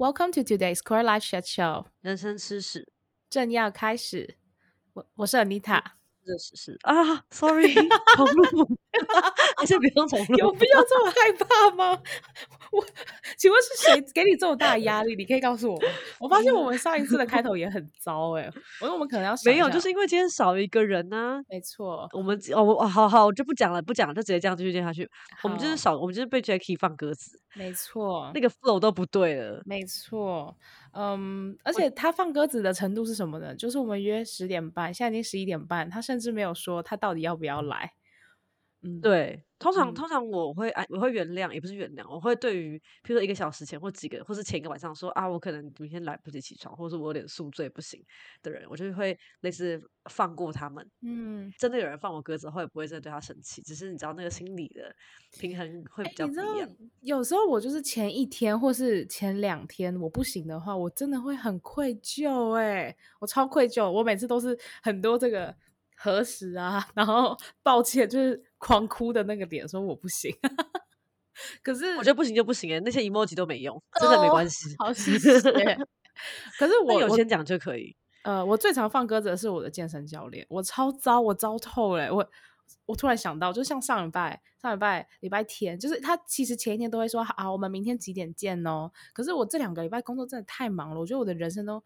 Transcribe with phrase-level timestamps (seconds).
[0.00, 1.86] Welcome to today's Core Life Chat Show。
[2.02, 2.86] 人生吃屎
[3.28, 4.36] 正要开始，
[4.92, 5.82] 我我是 Anita。
[6.24, 7.74] 是是是啊，Sorry，
[8.14, 8.78] 重录，
[9.56, 10.36] 还是不用重录？
[10.36, 12.00] 有必要这么害怕吗？
[12.70, 12.86] 我
[13.36, 15.16] 请问是谁给你这么大的压力？
[15.16, 15.88] 你可以告诉我吗。
[16.20, 21.40] 我发现我们上一次的开头也很糟哎、欸，我说我们可能要没有，就是因为今天少一个人呢、啊。
[21.48, 25.10] 没错，我们哦，我好好，我就不讲了，不讲了，就直接这样继续接下去。
[25.42, 27.40] 我们就是少，我们就是被 Jacky 放鸽子。
[27.58, 29.60] 没错，那个 flow 都不对了。
[29.64, 30.56] 没错，
[30.92, 33.52] 嗯，而且他放鸽子的程度是什么呢？
[33.56, 37.92] 就是我们约十点半，现在已经十一点半，他甚至没有说他到底要不要来。
[38.82, 48.00] 嗯，对，通常、嗯、通常我会哎，我会原谅，也不是原谅，我会对于，譬如说一个小时前或几个，或是前一个晚上说啊，我可能明天来不及起床，或者是我有点宿醉不行
[48.42, 49.80] 的人，我就会类似
[50.10, 50.88] 放过他们。
[51.02, 54.94] 嗯，真的有人放我鸽子，我也不会真的对他生气，只是你知道那个心理的
[55.38, 56.68] 平衡会比较不一样。
[56.68, 65.54] 欸、有时候我就是前一天或是前两天我不行的话，我真的会很愧疚，哎，我超愧疚，我每次都是很多这个。
[66.00, 66.86] 何时啊？
[66.94, 70.32] 然后抱歉，就是狂哭的那个点，说我不行。
[71.62, 74.74] 可是我觉得不行就不行哎，那些 emoji 都没用，真的没关系。
[74.78, 75.32] 好谢谢。
[76.58, 77.96] 可是我有先讲就可以。
[78.22, 82.12] 呃，我最常放鸽子的是我的健身教练，我超糟，我糟透了。
[82.12, 82.28] 我
[82.86, 88.90] 我突然想到，就像上礼拜、上礼拜礼拜天，就是他其实前一天都会说好，我们明天几点见哦。
[89.12, 91.82] 可是我这两个礼拜工作真的太忙了，我觉得我的人生都。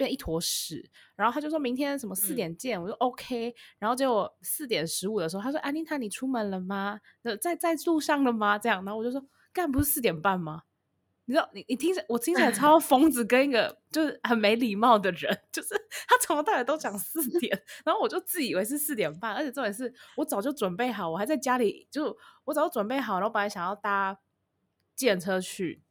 [0.00, 6.98] 变一坨屎，然后他就说明天什么四点见，嗯、我说 OK，然后结果四点十五的时候，他说安妮塔，你出门了吗？
[7.38, 8.58] 在在路上了吗？
[8.58, 10.62] 这样，然后我就说干不是四点半吗？
[11.26, 15.68] 你知道你你听着我听起来超疯子，跟一个就是很没礼貌的人，就是
[16.08, 24.18] 他从头到尾都讲四点，然后我就自以为是四点半，而且重点是我早就准备好，我还在家里，就我早就准备好，然后本来想要搭
[24.96, 25.82] 电车去。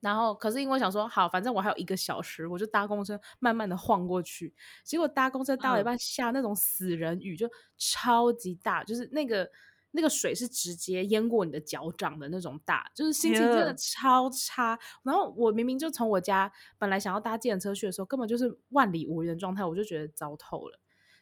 [0.00, 4.54] 然后，可是因为想说好，反正我还有一个小时，我就搭公车慢慢的晃过去。
[4.82, 9.46] 结果搭公车到了一半，下那种死人雨，就超级大，就是那个
[9.90, 14.78] 那个水是直接淹过你的脚掌的那种大，就是心情真的超差。
[15.02, 20.80] 然后我明明就从我家本来想要搭电车去的时候，根本就是万里无云的状态，我就觉得糟透了。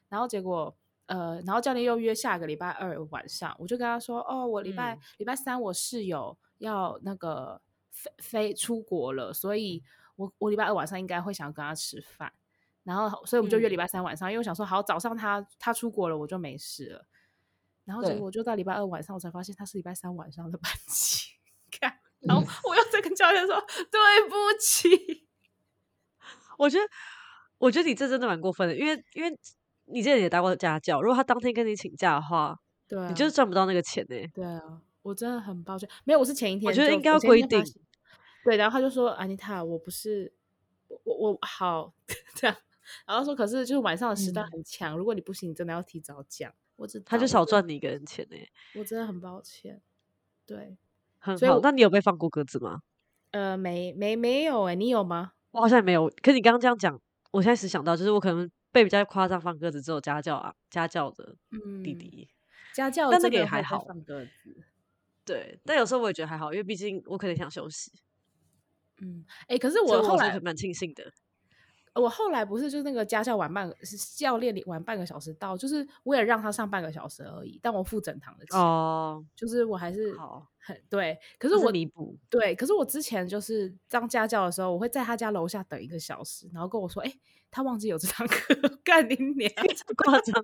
[0.08, 0.72] 然后结果
[1.06, 7.60] 呃，然后教练又约下个礼拜二晚上，我就跟他说哦，我礼拜、嗯、礼拜三我室友要那个。
[7.98, 9.82] 飞飞出国了，所以
[10.14, 12.32] 我我礼拜二晚上应该会想要跟他吃饭，
[12.84, 17.06] 然后所以我们就约礼拜三晚上，嗯、因为我想说好早上他他出国了我就没事了，
[17.84, 21.32] 然后结果我就到礼拜二晚上我才发现他是礼拜三晚上的班机，
[21.70, 25.26] 看， 然后我又在跟教练说、嗯、对不起，
[26.56, 26.84] 我觉得
[27.58, 29.38] 我觉得你这真的蛮过分的，因为因为
[29.86, 34.60] 你之前也当过家教，如果他当天跟你请假的话，对、啊，你就是赚不到那个钱呢、欸，对啊，
[35.02, 37.62] 我真的很抱歉，没有，我是前一天，我觉得应该要规定。
[38.48, 40.32] 对，然后他就说：“安妮塔，我不是
[40.88, 41.92] 我我，好
[42.34, 42.56] 这样。”
[43.06, 48.36] 然后说：“可是就是晚上的时段很强，嗯、如果你不行，你真的要提早讲。”我知道，他就少赚你一个人钱呢。
[48.76, 49.82] 我真的很抱歉。
[50.46, 50.78] 对，
[51.18, 51.60] 很好。
[51.60, 52.80] 那你有被放过鸽子吗？
[53.32, 55.32] 呃，没没没有哎，你有吗？
[55.50, 56.08] 我好像没有。
[56.22, 56.98] 可是你刚刚这样讲，
[57.32, 61.36] 我现在只想到，就是我可能被比较夸张放鸽子，只有家教啊，家教的
[61.84, 62.32] 弟弟，嗯、
[62.72, 63.84] 家教，但那个也还好。
[63.84, 64.56] 放鸽子，
[65.26, 67.92] 对，但有时候我也觉得还好，因为毕竟我可能想休息。
[69.00, 71.04] 嗯，哎、欸，可是我后来蛮庆幸的。
[71.94, 78.60] 我后来不是就是那个家教晚半个，是教练晚半个小时到，就是我也让他上半个小时而已，但我付整堂的钱。
[78.60, 81.18] 哦，就是我还是好很对。
[81.40, 87.20] 可是我弥补对，可是我之前就是当家教的时候，我会在他家楼下等一个小时，然后跟我说：“哎、欸，
[87.50, 88.54] 他忘记有这堂课，
[88.84, 90.40] 干你娘， 这么夸张。”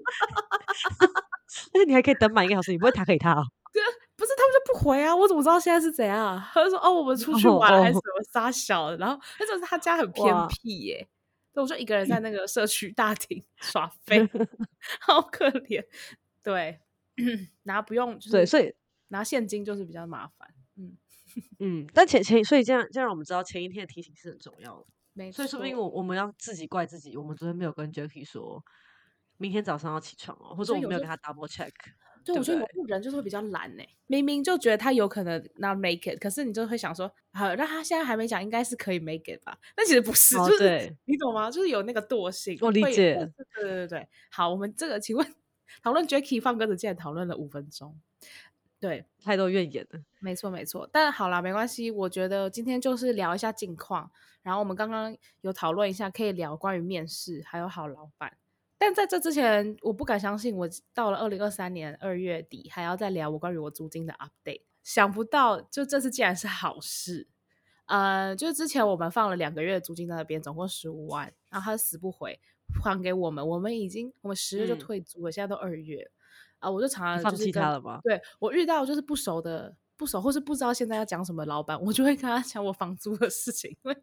[1.72, 3.44] 而且你还可以等满一个小时，你不会 打给他哦？
[4.16, 5.14] 不是他们就不回啊？
[5.14, 6.40] 我怎么知道现在是怎样？
[6.52, 11.08] 他就说：“哦，我们出去玩还是什么撒小的。”然后那就是他家很偏僻耶，
[11.52, 14.28] 所以我就一个人在那个社区大厅 耍废，
[15.00, 15.84] 好可怜。
[16.42, 16.80] 对，
[17.64, 18.74] 拿不用就是对，所以
[19.08, 20.48] 拿现金就是比较麻烦。
[20.76, 20.96] 嗯
[21.58, 24.86] 嗯，但前前所以这样这样我们知道前一天的提醒是很重要的。
[25.12, 28.62] 没错，所以说不定我我们要自己怪自己，我们昨天没有跟 Jacky 说
[29.38, 31.70] 明天早上要起床哦，或者我们没有跟他 double check。
[32.24, 33.82] 对，我觉得有人就是会比较懒呢。
[34.06, 39.58] 明明就觉得他有可能 not make it，可是你就会想说，好，那他现在还没讲，应该是可以 make it 吧？
[39.76, 41.50] 但其实不是，哦、就是你懂吗？
[41.50, 42.58] 就是有那个惰性。
[42.62, 43.14] 我理解。
[43.14, 45.34] 对对对对，好，我们这个请问
[45.82, 47.98] 讨论 Jackie 放鸽子，竟然讨论了五分钟，
[48.80, 50.00] 对，太多怨言了。
[50.20, 51.90] 没错没错，但好啦，没关系。
[51.90, 54.10] 我觉得今天就是聊一下近况，
[54.42, 58.36] 然后我们刚刚有讨论一下，可以聊关于面试，还有好老板。
[58.76, 64.62] 但在这之前，我不敢相信，我到了二零二三年二月底还要再聊我关于我租金的 update。
[64.82, 67.28] 想不到，就这次竟然是好事。
[67.86, 72.38] 呃，就是之前我们放了两个月的租金在那边，总共十五万，然后他死不回
[72.82, 76.10] 还给我们，我们已经我们十月就退租了，嗯、现在都二月
[76.58, 78.00] 啊、呃，我就常常就放弃他了吗？
[78.02, 83.96] 对，我遇到就是不熟的不熟或是不知道现在要讲什么老板，我就会跟他讲我房租的事情，因为。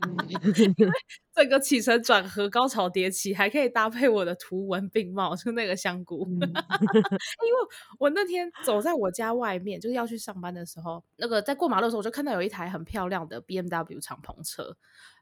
[1.34, 6.26] 整个起承转合，高潮迭起，还可以搭配我的图文并茂，就那个香菇。
[6.40, 7.60] 因为
[7.98, 14.76] 我那天走在我家外面，就是要去上班的时候，那个在过马路的时候，我就看到有一台很漂亮的 BMW 敞篷车，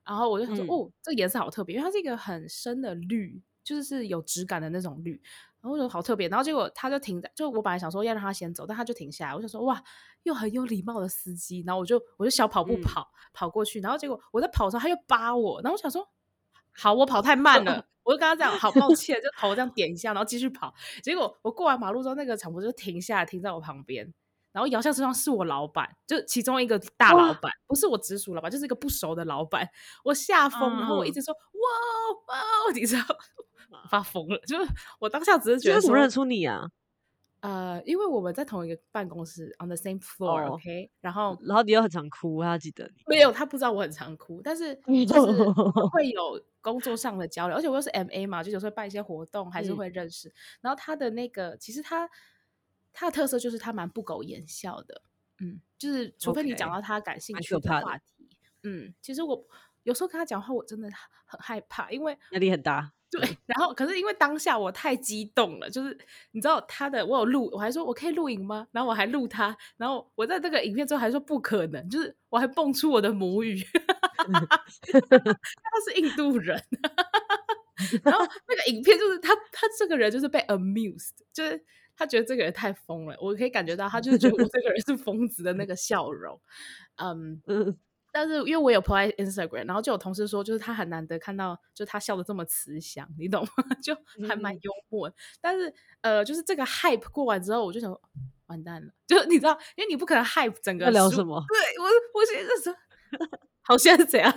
[0.06, 5.20] 然后我就想说，嗯、哦，这个颜色好特别，因为它是一个很深的绿，就是是有质感的那种绿。
[5.60, 9.34] 然后我觉得好特别，然后结果他就停在，就我本来想说要让他先走，但他就停下来。
[9.34, 9.82] 我想说哇，
[10.22, 11.64] 又很有礼貌的司机。
[11.66, 16.08] 然后我就我就小跑步跑、嗯、跑过去，然后结果我在跑的时候他又扒我，然后我想说
[16.72, 20.72] 好，我跑太慢了， 我就跟他讲好抱歉，就头这样点一下，然后继续跑。
[21.02, 24.14] 结果我过完马路之后，那个敞篷就停下来，停在我旁边，
[24.52, 29.68] 然后摇下车窗是我老板，就其中一个大老板，不是我直属老板，就是一个不熟的老板。
[30.04, 31.42] 我吓疯，然后我一直说、嗯、
[32.28, 33.02] 哇哇，你知道。
[33.90, 36.70] 发疯了，就是我当下只是觉得，怎么认出你啊？
[37.40, 40.90] 呃，因为我们在同一个办公室，on the same floor，OK，、oh.
[41.00, 43.30] 然后然后你又很常哭，他记得你没有？
[43.30, 44.74] 他不知道我很常哭，但是
[45.06, 45.44] 就是
[45.92, 50.28] 会有工作上的交流，而且我又是 MA 嘛，就有时候办一些活动还是会认识。
[50.28, 50.32] 嗯、
[50.62, 52.10] 然后他的那个，其实他
[52.92, 55.02] 他的特色就是他蛮不苟言笑的，
[55.38, 58.28] 嗯，就是除非你讲到他感兴趣的话题，
[58.64, 59.46] 嗯，其实我
[59.84, 60.90] 有时候跟他讲话，我真的
[61.24, 62.90] 很害怕，因为压力很大。
[63.10, 65.96] 对，然后可是因为当下我太激动了，就是
[66.32, 68.66] 你知道他的，我有录，我还说我可以录影吗？
[68.70, 73.62] 然后我还录他，然后我在这个影片之后还说不可能，就是我还蹦出我的母语，
[74.92, 76.62] 他是印度人，
[78.04, 81.64] 然后那个影片就是他，他这个人就是被 amused，就是
[81.96, 86.40] 他觉得这个人太疯了，我可以感觉到他就是觉得我这个人是疯子的那个笑容，
[86.96, 87.78] 嗯嗯。
[88.20, 93.64] 但是因为我有 po 在 Instagram，然后就有同事说，就是他很难得看到，就他笑的这么慈祥，你懂吗？
[93.80, 95.08] 就还蛮幽默。
[95.08, 97.96] 嗯、但是呃，就是这个 hype 过完之后，我就想
[98.46, 100.90] 完蛋了， 就你知道，因为你不可能 hype 整个。
[100.90, 101.40] 聊什么？
[101.46, 101.86] 对我，
[102.18, 102.76] 我现在说，
[103.62, 104.36] 好，现在是怎样？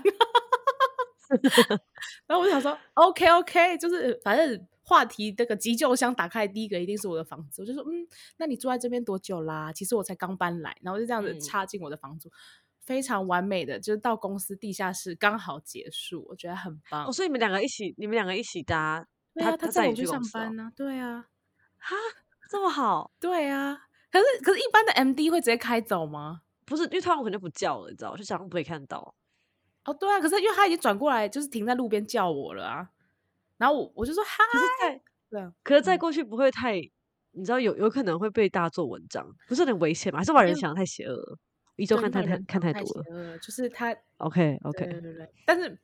[2.28, 8.06] 然后我就想说，OK OK，就是反正话题这个急救箱打开第一个一定是我的房子，我就说，嗯，
[8.38, 9.74] 那你住在这边多久啦？
[9.74, 12.30] 其实我才刚搬来，然后就这样子插进我的房租。
[12.30, 12.32] 嗯
[12.82, 17.06] 非常完美的，就是到公司地下室刚好结束，我觉得很棒。
[17.06, 21.26] 哦，所以你们两个一起，你们两个一起搭，对啊，他载我去上班呢，对啊，
[21.78, 21.96] 哈，
[22.50, 23.88] 这么好，对啊。
[24.12, 26.42] 可是，可是一般的 MD 会直接开走吗？
[26.66, 29.16] 不是，因为他我可能就不叫了，你知道，就假装不会看到。
[29.86, 32.90] 哦，对啊，可是因为他已经转过来，就是停在路边叫我了啊。
[33.58, 36.76] 然后我我就说哈，可是再对啊，可是再过去不会太，
[37.32, 40.20] 你知道有有可能会被大家做文章，不是很危险吗？
[40.20, 41.38] 还是把人想的太邪恶了？
[41.76, 43.96] 一周看太太看太多了，就是他。
[44.18, 45.34] OK OK，对对对。
[45.46, 45.80] 但是，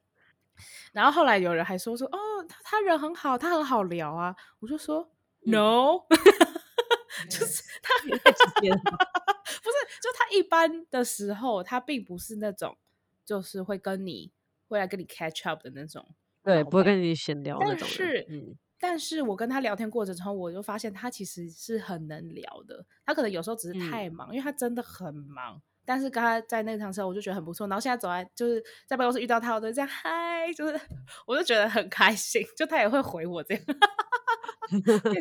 [0.94, 2.18] 然后后来有人还说说，哦，
[2.48, 4.36] 他他人很好，他很好聊啊。
[4.60, 5.12] 我就说、
[5.46, 6.02] 嗯、No，
[7.30, 8.78] 就是他太直接了。
[9.64, 12.78] 不是，就他一般的时候，他并不是那种，
[13.26, 14.32] 就是会跟你
[14.68, 17.78] 会来跟你 catch up 的那种，对，不会跟你闲聊那种。
[17.82, 22.86] 但是，嗯，但是我跟他聊天过程中，我就发现他其实是很能聊的。
[23.06, 25.60] 他可能有时候只是太忙，嗯、因为他真的很忙。
[25.88, 27.66] 但是刚才在那趟车，我就觉得很不错。
[27.66, 30.78] 然后现在走在就是在办公室遇到他，我都这样嗨，就是
[31.26, 32.46] 我就觉得很开心。
[32.58, 33.64] 就他也会回我这样，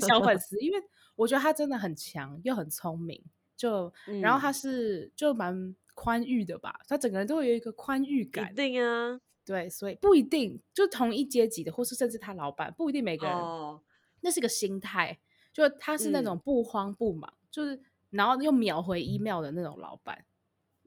[0.09, 0.83] 小粉丝，因为
[1.15, 3.23] 我觉得他真的很强，又很聪明。
[3.57, 8.51] 就、嗯、然后他是就蛮宽裕的吧，他整个人都会有一个宽裕感。
[8.53, 13.37] 一定啊，对，所以不一定就同一阶级的，或是甚至他老板，不一定每个人。
[13.37, 13.81] 哦、
[14.23, 15.17] 那是个心态，
[15.53, 17.81] 就他是那种不慌不忙，嗯、就是
[18.11, 20.25] 然后又秒回 email 的那种老板。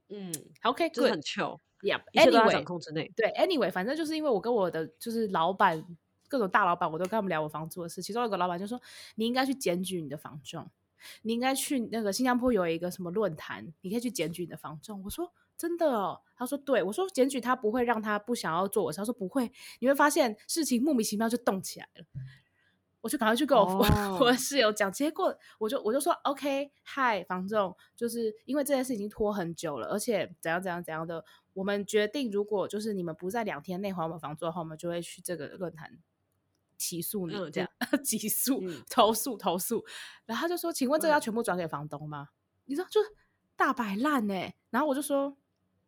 [0.10, 3.12] 嗯，OK，就是很 chill，Yeah，一切都在掌控之内。
[3.16, 5.86] 对，Anyway，反正就是因为我跟我的就是老板，
[6.28, 8.02] 各种大老板，我都跟他们聊我房租的事。
[8.02, 8.82] 其中有个老板就说
[9.16, 10.70] ：“你应该去检举你的房仲，
[11.22, 22.06] 你应该去那个新加坡有一个什么论坛，你可以去检举你的房仲。”我说：“真的哦？”他说：“对。”我说：“检举他不会让他不想要做我。”他说：“不会，你会发现事情莫名其妙就动起来了。”
[23.02, 24.22] 我就赶快去跟我、oh.
[24.22, 35.98] 我室友讲，结果我就我就说 OK，嗨，房仲，就是因为这件事已经拖很久了，而且怎样怎样怎样的，我们决定如果就是你们不在两天内还我们房租的话，我们就会去这个论坛
[36.78, 37.70] 起诉你，这样
[38.04, 39.86] 起诉、嗯、投诉投诉。
[40.26, 42.30] 然后他就说，请问这个要全部转给房东吗？
[42.32, 43.10] 嗯、你知道就是
[43.56, 44.56] 大摆烂哎。
[44.70, 45.38] 然后我就说，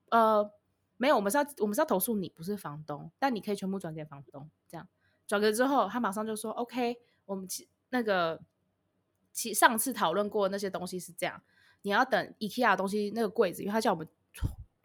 [0.09, 0.49] 呃，
[0.97, 4.49] 没有，我们是要我们是要投诉你，不是房东，但你可以全部转给房东。
[5.31, 8.41] 转了之后，他马上就说：“OK，我们其那个
[9.31, 11.41] 其上次讨论过那些东西是这样，
[11.83, 14.05] 你要等 IKEA 的东西那个柜子，因为他叫我们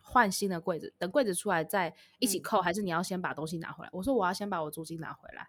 [0.01, 3.91] 换新的柜子，等柜子出来再一起扣，嗯、还是你要先把东西拿回来？
[3.93, 5.49] 我说我要先把我租金拿回来，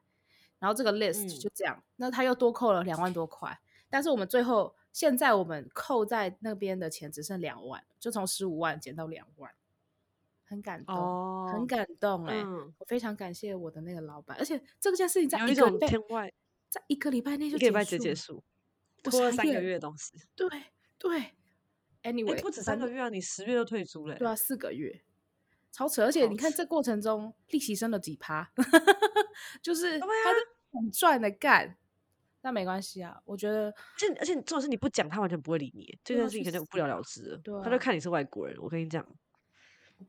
[0.58, 3.60] 然后这个 list 就这样，嗯、那他又多扣了两万多块，
[3.92, 9.54] 但是我们最后现在我们扣在那边的钱只剩两万，就从十五万减到两万，
[10.48, 15.78] 很感动，哦、很感动哎、欸，嗯、我非常感谢我的那个老板，而且这件事情在一个礼
[16.10, 16.34] 拜，
[16.70, 18.44] 在一个礼拜内就结束，结束，
[19.04, 20.48] 拖了三个月的东西，对
[20.98, 21.34] 对。
[22.04, 23.10] Anyway，不止三个月啊！
[23.10, 24.16] 你十月就退租了。
[24.16, 25.02] 对啊，四个月，
[25.74, 26.06] 超扯！
[26.06, 28.50] 而且你看这过程中利息升了几趴，
[29.62, 30.08] 就是他
[30.72, 31.76] 很赚的干。
[32.42, 33.66] 那没关系啊，我觉得。
[33.72, 35.98] 而且而且，重点是你不讲，他完全不会理你。
[36.02, 37.36] 这件事情肯定不了了之。
[37.44, 38.56] 对，他就看你是外国人。
[38.62, 39.06] 我跟你讲，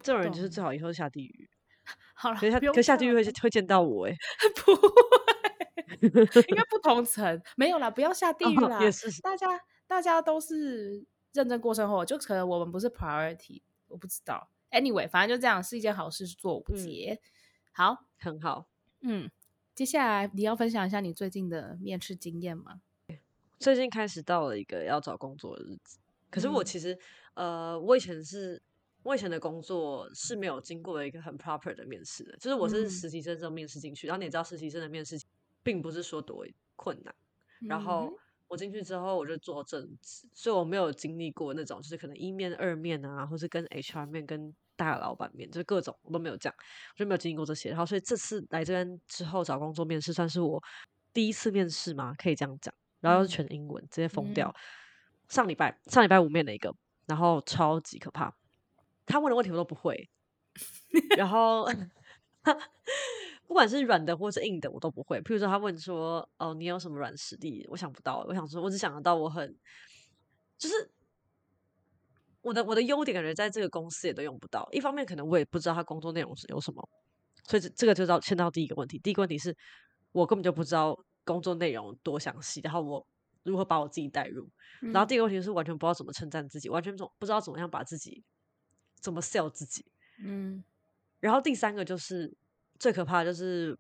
[0.01, 1.49] 这种人就是最好以后下地狱。
[2.15, 4.15] 好了，可是可下地狱会会见到我哎，
[4.57, 7.41] 不会，应该不同层。
[7.57, 8.83] 没有啦，不要下地狱啦。
[8.83, 9.47] 也是，大家
[9.87, 11.07] 大家都是。
[11.35, 14.49] 认真过生活，就可能我们不是 priority，我不知道。
[14.71, 17.21] Anyway，反正就这样，是一件好事，做五节。
[17.23, 17.29] 嗯、
[17.71, 18.67] 好，很好。
[19.03, 19.31] 嗯，
[19.75, 22.81] 接下来你要分享一下你最近的面试经验吗？
[23.61, 25.99] 最近开始到了一个要找工作的日子，
[26.31, 26.99] 可是我其实，
[27.35, 28.61] 嗯、呃，我以前是，
[29.09, 35.19] 我以前的工作是没有经过一个很 proper 的面试的，就是我是实习生这种面试进去，嗯、然后你也知道实习生的面试
[35.63, 36.47] 并不是说多
[36.77, 37.15] 困难，
[37.61, 38.11] 然后。
[38.11, 38.19] 嗯
[38.51, 46.57] 我进去之后，我就做正职，所以我没有经历过那种，就是可能一面、二面啊，或是跟 HR 面、跟大老板面，就是各种我都没有这样，
[46.95, 47.69] 我就没有经历过这些。
[47.69, 50.63] 然后，所以这次来这边之后找工作面试，算是我
[51.13, 52.73] 第一次面试嘛，可以这样讲。
[53.01, 54.49] 然后又是全英文，直接疯掉。
[54.49, 54.57] 嗯、
[55.29, 56.75] 上礼拜上礼拜五面了一个，
[57.05, 58.35] 然后超级可怕，
[59.09, 60.09] 他问的问题我都不会，
[61.17, 61.67] 然后。
[63.47, 65.19] 不管是软的或是硬的，我都不会。
[65.23, 68.23] 譬如说，他问说：“哦，你有什么软实力？”我想不到。
[68.29, 69.59] 我想说，我只想得到我很，
[70.59, 70.91] 就是
[72.43, 74.69] 我的我的优点，感觉在这个公司也都用不到。
[74.71, 76.87] 一方面，可能我也不知道他工作内容是有什么，
[77.45, 78.99] 所以这这个就到牵到第一个问题。
[78.99, 79.57] 第一个问题是
[80.13, 83.07] 我根本就不知道工作内容多详细，然后我
[83.45, 84.47] 如何把我自己带入。
[84.83, 88.23] 嗯、然后第二个问题是完全不知道怎么称赞自己，完全不知道怎么样把自己
[89.01, 89.85] 怎么 sell 自己。
[90.23, 90.63] 嗯。
[91.21, 92.37] 然后第三个就是。
[92.81, 93.77] 最可怕的就是，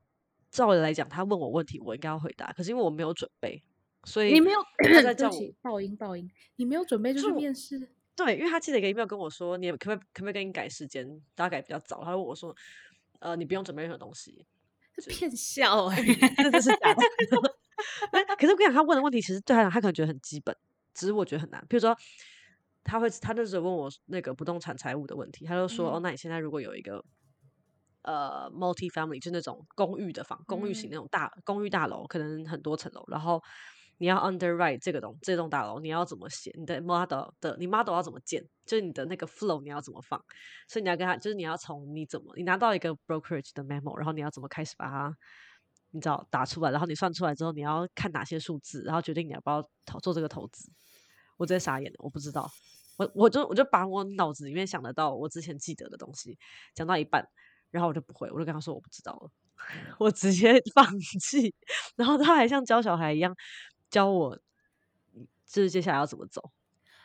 [0.50, 2.52] 照理来讲，他问我问题，我应该要回答。
[2.52, 3.62] 可是因为我没有准备，
[4.02, 4.60] 所以你没有
[5.04, 7.88] 在叫我爆音爆音，你没有准备就是面试。
[8.16, 12.02] 对，因为他寄了一个 email 跟我说，你可不可以可不可以跟你改时间，大家改比较早。
[12.02, 12.52] 他问我说，
[13.20, 14.44] 呃，你不用准备任何东西，
[14.98, 16.02] 是骗笑 哎，
[16.50, 17.02] 这是假的。
[18.37, 20.56] 可是我跟你讲，他问的问题其实对他讲，他可能觉得很基本，
[20.92, 21.64] 只是我觉得很难。
[21.68, 21.96] 比如说，
[22.85, 27.04] 他会他那时候问我那个不动产财务的问题，他就说，嗯、哦，那你现在如果有一个。
[28.02, 33.04] 呃，multi-family 就那种公寓的房，公寓型那种大、嗯、公寓大楼，可能很多层楼。
[33.08, 33.42] 然后
[33.99, 36.50] 你要 underwrite 这个东这栋大楼，你要怎么写？
[36.56, 38.42] 你的 model 的你 model 要怎么建？
[38.64, 40.18] 就是你的那个 flow 你要怎么放？
[40.68, 45.14] 所以你要跟他，就是你要从你怎么你拿到一个 brokerage 的 memo，然后你要怎么开始把它
[45.90, 46.70] 你知道打出来？
[46.70, 50.73] 然后你算出来之后，你要看哪些数字，然后决定你要不要投做这个投资。
[51.38, 52.50] 我直接傻眼了，我不知道，
[52.99, 56.38] 我我就我就把我脑子里面想得到我之前记得的东西
[56.75, 57.26] 讲到一半。
[57.71, 59.30] 然后我就不会，我就跟他说我不知道了，
[60.00, 61.54] 我直接 放弃。
[61.97, 63.37] 然后他还像教小孩一样
[63.90, 64.35] 教我，
[65.47, 66.50] 就是接下来要怎么走。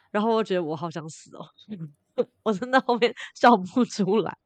[0.10, 1.46] 然后我觉得我好想死哦，
[2.44, 4.38] 我真的后面笑不出来，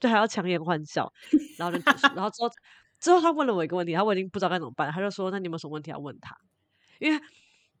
[0.00, 1.12] 就还要强颜欢笑。
[1.58, 1.84] 然后就，
[2.16, 2.50] 然后之后
[2.98, 6.36] 之后他问了我一个问题，他我已经不知道该怎么办，他就说：“那你有没有什么问题要问他？”
[6.98, 7.22] 因为。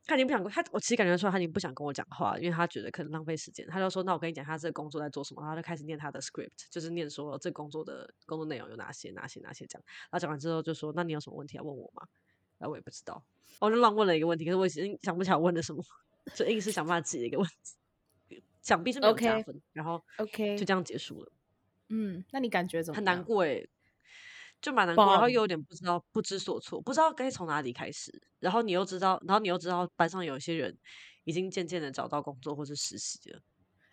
[0.06, 3.66] 他已经不想，他我其实感觉出来他已经不想跟我讲话，因为他觉得可能浪费时间。
[3.68, 9.84] 他就说：“那我跟你讲，他这个工作在做什么？”然后他就开始念他的 script，就是念说这工作的工作内容有哪些、哪些、哪些这样。
[9.86, 12.06] 然后讲完之后就说：“那你有什么问题要问我吗？”
[12.58, 13.24] 然后我也不知道，
[13.60, 15.82] 我就乱问了一个问题，可是我已经想不起来我问的什么，
[16.34, 17.48] 就硬是想办法挤一个问
[18.28, 19.54] 题，想必是没有加分。
[19.54, 19.60] Okay.
[19.72, 21.32] 然后 OK 就这样结束了。
[21.88, 22.96] 嗯，那你感觉怎么样？
[22.96, 23.66] 很难过哎。
[24.64, 28.10] 就蛮难过，然后又有点不知道不知所措，不知道该从哪里开始。
[28.38, 30.74] 然后你又知道，然后你又知道班上有些人
[31.24, 33.40] 已经渐渐的找到工作或是实习了，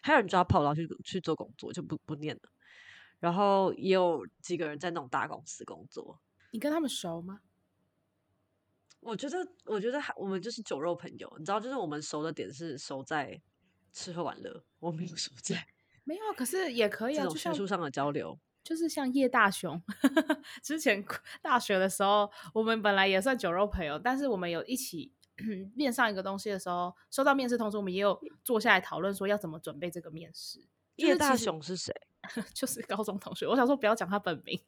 [0.01, 2.41] 还有人抓跑，然后去去做工作就不不念了。
[3.19, 6.17] 然后也有几个人在那种大公司工作。
[6.51, 7.41] 你跟他们熟吗？
[9.01, 11.35] 我觉得，我觉得我们就是酒肉朋友。
[11.37, 13.41] 你知道，就是我们熟的点是熟在
[13.91, 15.67] 吃喝玩乐，我没有熟在
[16.05, 18.39] 没有，可是也可以啊，这种学术上的交流。
[18.63, 19.81] 就是像叶大雄，
[20.61, 21.03] 之前
[21.41, 25.11] 大学的时候，我们本来也算酒肉朋友，但是我们有一起
[25.75, 30.59] 面上一个东西的时候，收到面试通知，我们也有坐下来讨论说要怎么准备这个面试。
[30.97, 31.93] 叶大雄是谁？
[32.53, 33.47] 就是高中同学。
[33.47, 34.59] 我想说不要讲他本名，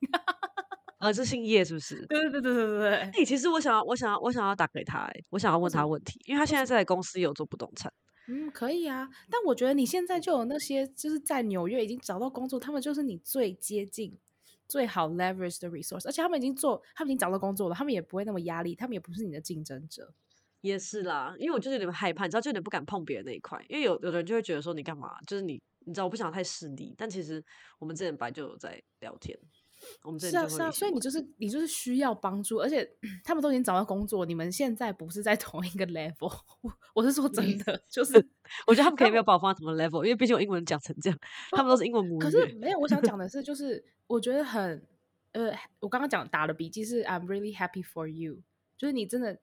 [0.97, 2.03] 啊， 是姓叶是不是？
[2.07, 2.95] 对对对对对对。
[2.95, 7.93] 哎、欸，其实我想要，我想要，我想要打给他，哎，我想要问他问题，因为他现在在公司有做不动产。
[8.27, 9.09] 嗯，可以啊。
[9.29, 14.17] 但我觉得你现在就有那些，就是在纽约已经找到工作，他们就是你最接近、
[14.67, 20.13] 最好 leverage 的 resource，而且他们已经做，他们已经找到工作了，他们也不会那么压力，他们也不是你的竞争者。
[20.61, 26.95] 也是啦，因为我就是有点害怕，你知道，就有点不敢碰别人那一块，因为有有的人就会觉得说你干嘛，就是你，你知道，我不想太势利。
[26.97, 27.43] 但其实
[27.79, 29.37] 我们之前本来就有在聊天，
[30.03, 32.89] 我们是啊是啊，所以你就是你就是需要帮助，而且
[33.23, 36.33] 他们都已经找到工作，你们现在不是在同一个 level。
[36.61, 38.13] 我我是说真的，就是
[38.67, 41.19] 我觉得他们可以没有把我放在同一个 level，因为毕竟我英文讲成这样，
[41.51, 42.19] 他们都是英文母语。
[42.19, 44.85] 可是没有，我想讲的是， 就是我觉得很
[45.31, 48.41] 呃，我刚刚讲打的笔记是 I'm really happy for you，
[48.77, 49.39] 就是你真的。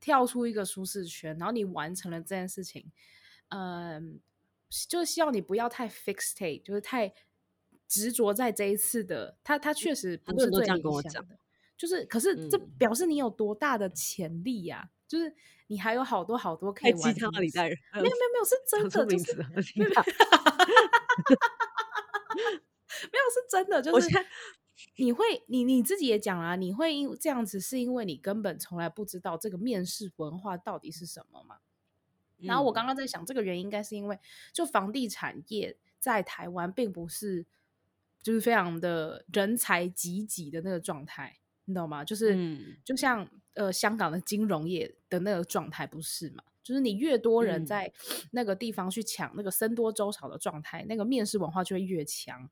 [0.00, 2.92] 跳出一个舒适圈，然后你完成了这件事情，
[3.48, 4.20] 嗯，
[4.86, 7.10] 就是希望你不要太 fixate，就是太
[7.94, 9.36] 执着在这一次的。
[9.44, 11.38] 他他确实不是最理想的，
[11.76, 14.90] 就是可是这表示你有多大的潜力呀、啊嗯？
[15.06, 15.34] 就是
[15.68, 17.40] 你还有好多好多可以完成的。
[17.40, 19.84] 没有没有没有 是真的，就是没
[23.18, 24.08] 有是真的，就是。
[24.96, 31.58] 你会，你你自己也讲啊，你会因这样子，是因为你根本从来不知道这个面试文化到底是什么嘛？
[32.38, 34.18] 嗯、然后我刚刚在想，这个原因应该是因为，
[34.52, 37.46] 就房地产业在台湾并不是
[38.24, 42.02] 就是非常的人才济济的那个状态，你懂吗？
[42.02, 46.42] 就是、嗯、就像呃香港的金融业的那个状态不是嘛？
[46.62, 47.92] 就是你越多人在
[48.32, 52.48] 那个地方去抢那个僧多粥少的状态，那个面试文化就会越强。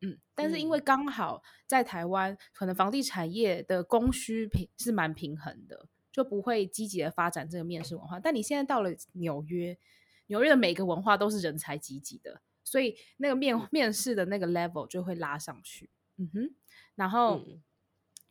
[0.00, 8.18] 嗯，但是因为刚好在台湾、嗯，可能房地产业的供需平是蛮平衡的，就不会积极的发展这个面试文化。
[8.18, 9.78] 但你现在到了纽约，
[10.28, 15.90] 纽约的每个文化都是人才济济的，所以那个面面试的那个 level 就会拉上去。
[16.16, 16.54] 嗯哼，
[16.96, 17.62] 然后、嗯、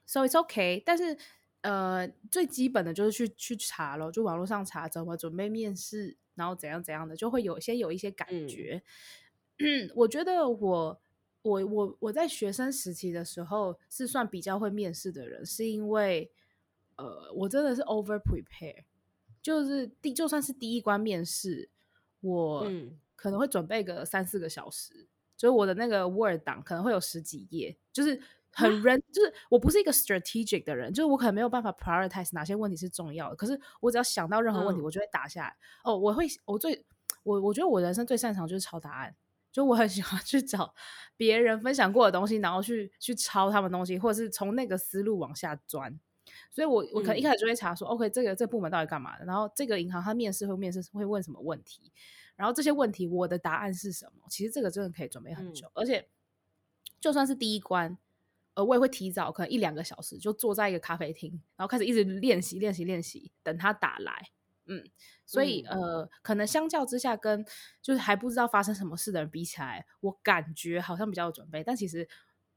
[0.05, 1.17] so it's okay，但是
[1.61, 8.83] 呃，最基本的就是去去查咯，就网络上查怎么准备面试，然后怎样怎样的，就会有先有一些感觉。
[9.59, 10.99] 嗯，我觉得我。
[11.43, 16.31] 我我我在学生时期的时候是算比较会面试的人，是因为
[16.95, 18.85] 呃，我真的是 over prepare，
[19.41, 21.69] 就是第就算是第一关面试，
[22.21, 22.71] 我
[23.23, 25.07] 可能会准备个三四个小时，嗯、
[25.37, 35.55] 就是我的那个 Word 档可能会有十几页，就是很 run，就是我不是一个 strategic 的人，就是我可能没有办法 prioritize 哪些问题是重要的，可是我只要想到任何问题，我就会打下来。
[35.85, 36.85] 嗯、哦，我会，我最
[37.23, 39.15] 我我觉得我人生最擅长就是抄答案。
[39.53, 40.75] 就我很喜欢去找
[41.15, 45.97] 别人分享过的东西，然后去去抄他们东西，或者是从那个思路往下钻。
[46.51, 49.25] 所以我我可能一开始就会查说、嗯、，OK，这个这个部门到底干嘛的？
[49.25, 51.91] 然后这个银行他面试会面试会问什么问题？
[52.43, 54.27] 然后这些问题我的答案是什么？
[54.29, 56.09] 其实这个真的可以准备很久，嗯、而且
[56.99, 57.97] 就算是第一关，
[58.55, 64.31] 呃，我也会提早可能一两个小时就坐在一个咖啡厅，然后开始一直练习练习练习，等他打来。
[64.65, 64.83] 嗯，
[65.25, 67.45] 所以、嗯、呃，可能相较之下，跟
[67.81, 71.63] 就是还不知道发生什么事的人比起来，我感觉好像比较有准备。
[71.63, 72.07] 但其实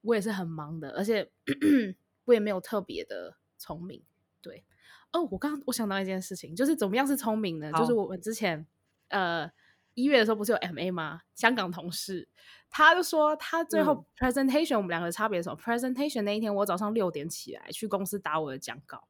[0.00, 1.30] 我也是很忙的，而且
[2.26, 4.02] 我也没有特别的聪明。
[4.40, 4.64] 对，
[5.12, 7.72] 哦，我刚刚我想到一件事情，就是怎么样是聪明呢？
[7.72, 8.64] 就是我们之前
[9.08, 9.50] 呃
[9.96, 11.22] 一月的时候不是有 MA 吗？
[11.34, 12.28] 香港同事
[12.70, 19.08] 他就说他最后 presentation、嗯、我们两个的差别是什么？presentation 那一天我早上六点起来去公司打我的讲稿。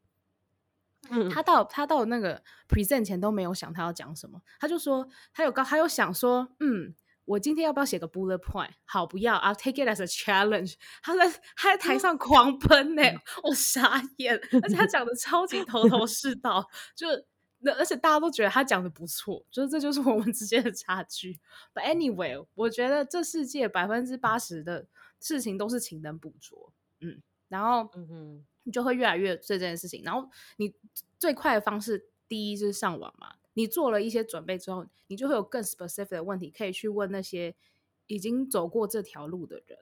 [1.11, 6.94] 嗯，他到他到那个 present 前都没有想他要讲什么，他就说他有刚他有想说，嗯，
[7.25, 8.70] 我今天要不要写个 bullet point？
[8.85, 10.75] 好，不要，I'll take it as a challenge。
[11.03, 17.07] 他在他在台上狂喷呢、欸，我傻眼，而且他讲的超级头头是道， 就
[17.59, 21.38] 那而且大家都觉得他讲的不错，就是这就是我们之间的差距。
[21.75, 24.87] But anyway，我觉得这世界百分之八十的
[25.21, 28.47] 事情都是勤能补拙，嗯，然后嗯哼。
[28.66, 30.75] 你就会越来越做这件事情，然后你
[31.21, 33.37] 最快的方式，第一就是上网嘛。
[33.53, 37.55] 你做了一些准备之后，你就会有更 specific 的问题可以去问那些
[38.09, 39.79] 已经走过这条路的人。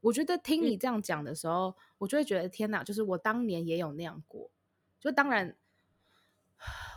[0.00, 4.50] 我觉得听你这样讲的时候，嗯、我就会觉得天哪，就是我当年也有那样过。
[4.98, 5.56] 就当然，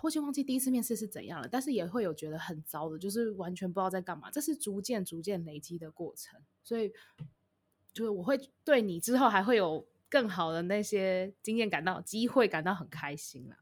[0.04, 4.30] 我已经忘记第一次面试是怎样了，但是也会有觉得很糟的，就是完全不知道在干嘛。
[4.32, 6.92] 这是逐渐逐渐累积的过程，所以
[7.94, 9.88] 就是我会对你之后还会有。
[10.12, 13.56] 更好的那些经验，感到机会感到很开心了。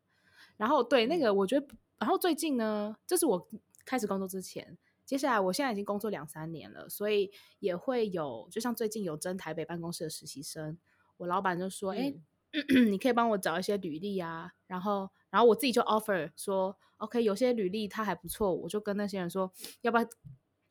[0.56, 1.67] 然后对那个，我觉得，
[2.00, 3.50] 然后最近呢，这是我
[3.84, 10.78] 开始工作之前，接下来我现在已经工作两三年了，所以也会有，就像最近有征台北办公室的实习生，
[11.17, 12.15] 我老板就说：“哎、
[12.54, 19.52] 嗯， 你可以帮我找一些履历啊。”然后，然后我自己就 offer 说：“OK，有些履历他还不错，我就跟那些人说，
[19.82, 20.06] 要不要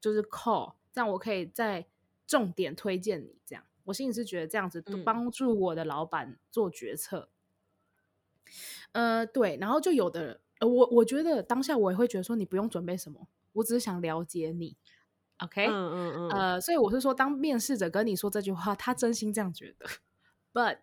[0.00, 1.86] 就是 call，这样我可以再
[2.26, 7.28] 重点推荐你这样。”我心里是觉得这样子帮助我的老板做决策，
[8.92, 14.76] 嗯、呃，对，然后就有的，呃，我我觉得当下我也会觉得说你不用准备什么，我只是想了解你。
[15.38, 19.86] OK，嗯嗯嗯，呃，所以我是说，当面试者跟你说这句话，他真心这样觉得。
[20.52, 20.78] But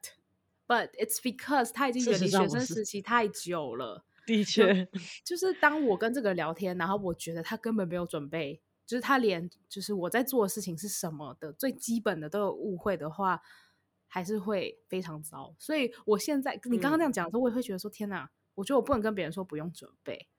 [0.67, 4.05] but it's because 他已经远离学生时期太久了。
[4.25, 4.87] 的确，
[5.25, 13.41] 就是当我跟这个人聊天，然后我觉得他根本没有准备，就是他连就是我在做的事情是什么的最基本的都有误会的话，
[14.07, 15.53] 还是会非常糟。
[15.59, 20.29] 所以我现在你刚刚那样讲的时候，我也会觉得说：天哪，我觉得我不能跟别人说不用准备，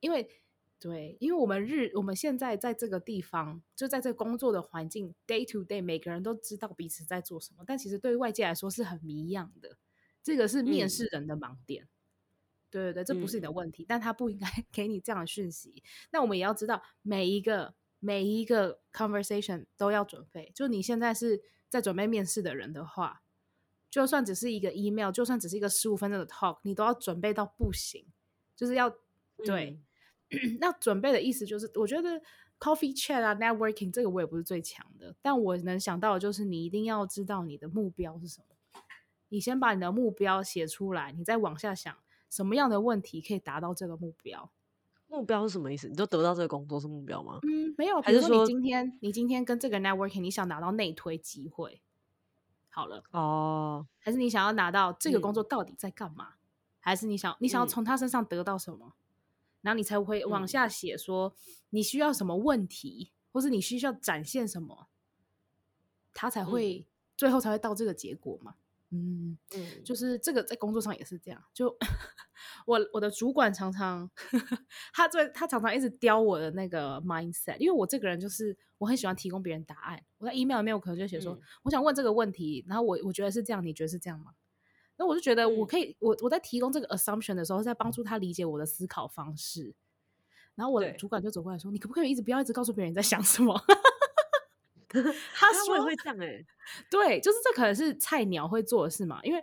[0.00, 0.39] 因为
[0.80, 9.76] 对，因为我们日我们现在在这个地方，就在这个工作的环境，day to day，每个人都知道彼此在做什么，但其实对于外界来说是很迷样的。
[10.22, 11.84] 这个是面试人的盲点。
[11.84, 11.88] 嗯
[12.70, 15.82] 对对对，这不是你的问题，嗯、但他不应该 给你这样的讯息。
[16.12, 20.52] 那我们也要知道，每一个每一个 conversation 都要准备。
[20.54, 23.22] 就你现在是在准备面试的人的话，
[23.90, 28.06] 就算只是一个 email，就算只是一个十五分钟的 talk，你都要准备到不行。
[28.54, 28.88] 就是要
[29.44, 29.82] 对，嗯、
[30.60, 32.20] 那准备的意思就是，我觉得
[32.58, 38.46] coffee chat 啊，networking 这个我也不是最强的，但我能想到的就是，你一定要知道你的目标是什么。
[39.28, 41.94] 你先把你的目标写出来，你再往下想。
[42.28, 44.50] 什么样的问题可以达到这个目标？
[45.08, 45.88] 目标是什么意思？
[45.88, 47.40] 你就得到这个工作是目标吗？
[47.42, 48.00] 嗯，没有。
[48.02, 51.80] 比如说你今天，你今天跟这个 networking，你想拿到内推机会，
[52.68, 53.86] 好了哦。
[53.98, 56.28] 还是你想要拿到这个工作到底在干嘛？
[56.30, 56.38] 嗯、
[56.78, 58.94] 还是你想你想要从他身上得到什么？
[59.60, 61.34] 嗯、然后你才会往下写说
[61.70, 64.88] 你需要什么问题，嗯、或是你需要展现什么，
[66.12, 66.84] 他才会、嗯、
[67.16, 68.54] 最后才会到这个结果嘛。
[68.92, 71.40] 嗯嗯，就是这个在工作上也是这样。
[71.54, 71.76] 就
[72.66, 74.10] 我我的主管常常，
[74.92, 80.04] 他最他常常一直刁我的那个 mindset，因为我这个人就是我很喜欢提供别人答案。
[80.18, 84.32] 我在 email 里面我可能就写说，嗯、我想问这个问题，然后我我觉得是这样，你觉得是这样吗？
[85.00, 89.74] 那我就觉得我可以，嗯、我我在提供这个 assumption 的时候，在帮助他理解我的思考方式。
[90.54, 93.58] 然后我的主管就走过来说，你可不可以一直不要一直告诉别人你在想什么？
[95.34, 96.46] 他说他会这样哎、欸，
[96.90, 99.42] 对，就是这可能是菜鸟会做的事嘛，因为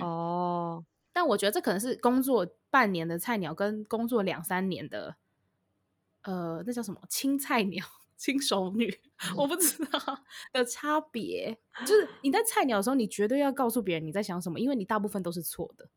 [0.00, 5.14] 哦， 但我觉得这可能是工作半年的菜鸟跟工作两三年的，
[6.22, 7.00] 呃，那叫什么？
[7.08, 7.86] 青菜鸟、
[8.18, 8.90] 新手女，
[9.30, 9.98] 嗯、我不知道
[10.52, 11.56] 的差别。
[11.80, 15.88] 就是你在菜鸟的时候，你绝对要告诉别人你在想什么，因为你大部分都是错的。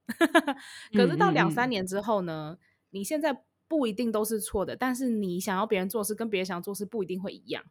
[0.94, 2.58] 可是到两三年之后呢，
[2.92, 7.66] 你现在不一定都是错的，但是你想要别人做事跟别人想做事不一定会一样。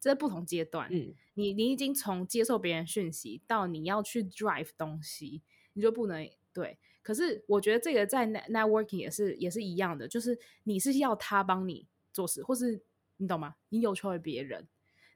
[0.00, 6.78] 这是不同阶段，嗯，你你已经从接受别人讯息到你要去 drive 东西，你就不能对。
[7.02, 12.80] 可是我觉得这个在 networking 也是也是一样的，就是你是要他帮你做事，或是
[13.18, 13.54] 你懂吗？
[13.68, 14.66] 你有求于别人，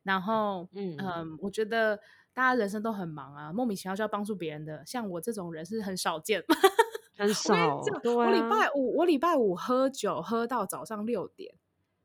[0.02, 1.96] 然后嗯嗯，我觉得
[2.34, 6.44] 大家人生都很忙啊，莫名其妙就要帮助别人的，像我这种人是很少见，
[7.16, 7.80] 很少。
[8.04, 11.54] 我礼拜五我礼拜五喝酒喝到早上六点，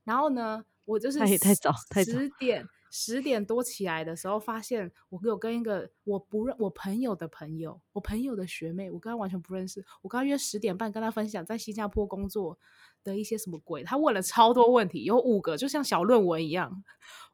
[0.04, 0.64] 然后呢？
[0.86, 9.84] 我就是太太早，太早十点十点多起来的时候，发现我有跟一个我不认我朋友的朋友，我朋友的学妹，我跟她完全不认识。
[10.02, 12.58] 我刚约十点半跟她分享在新加坡工作
[13.04, 16.84] 的一些什么鬼，她问了超多问题，有五个，就像小论文一样。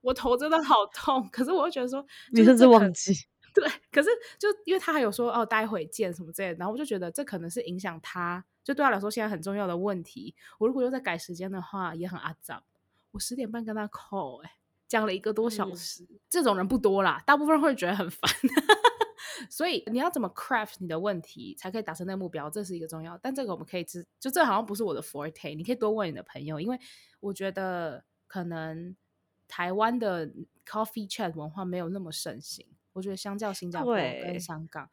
[0.01, 3.13] 我头真的好痛，可是我又觉得说， 你甚至忘记
[3.53, 10.33] 对，可是就因为他还有说哦，待会见什么之类的，然后我就觉得这可能是影响他，就对他来说现在很重要的问题。
[10.57, 12.63] 我如果又再改时间的话，也很阿杂。
[13.11, 14.55] 我十点半跟他 call，哎、欸，
[14.93, 16.03] 讲了一个多小时。
[16.03, 18.31] 嗯、这种人不多啦，大部分人会觉得很烦。
[19.49, 23.17] 所以你要怎么 craft 你的问题，才可以达成那个目标，这是一个重要。
[23.17, 25.55] 但这个我们可以知，就这好像不是我的 forte。
[25.55, 26.79] 你可以多问你的朋友，因为
[27.19, 28.95] 我觉得可能
[29.47, 30.27] 台湾的
[30.63, 32.67] coffee chat 文化没有那么盛行。
[32.93, 34.87] 我觉得相较新加坡跟香港，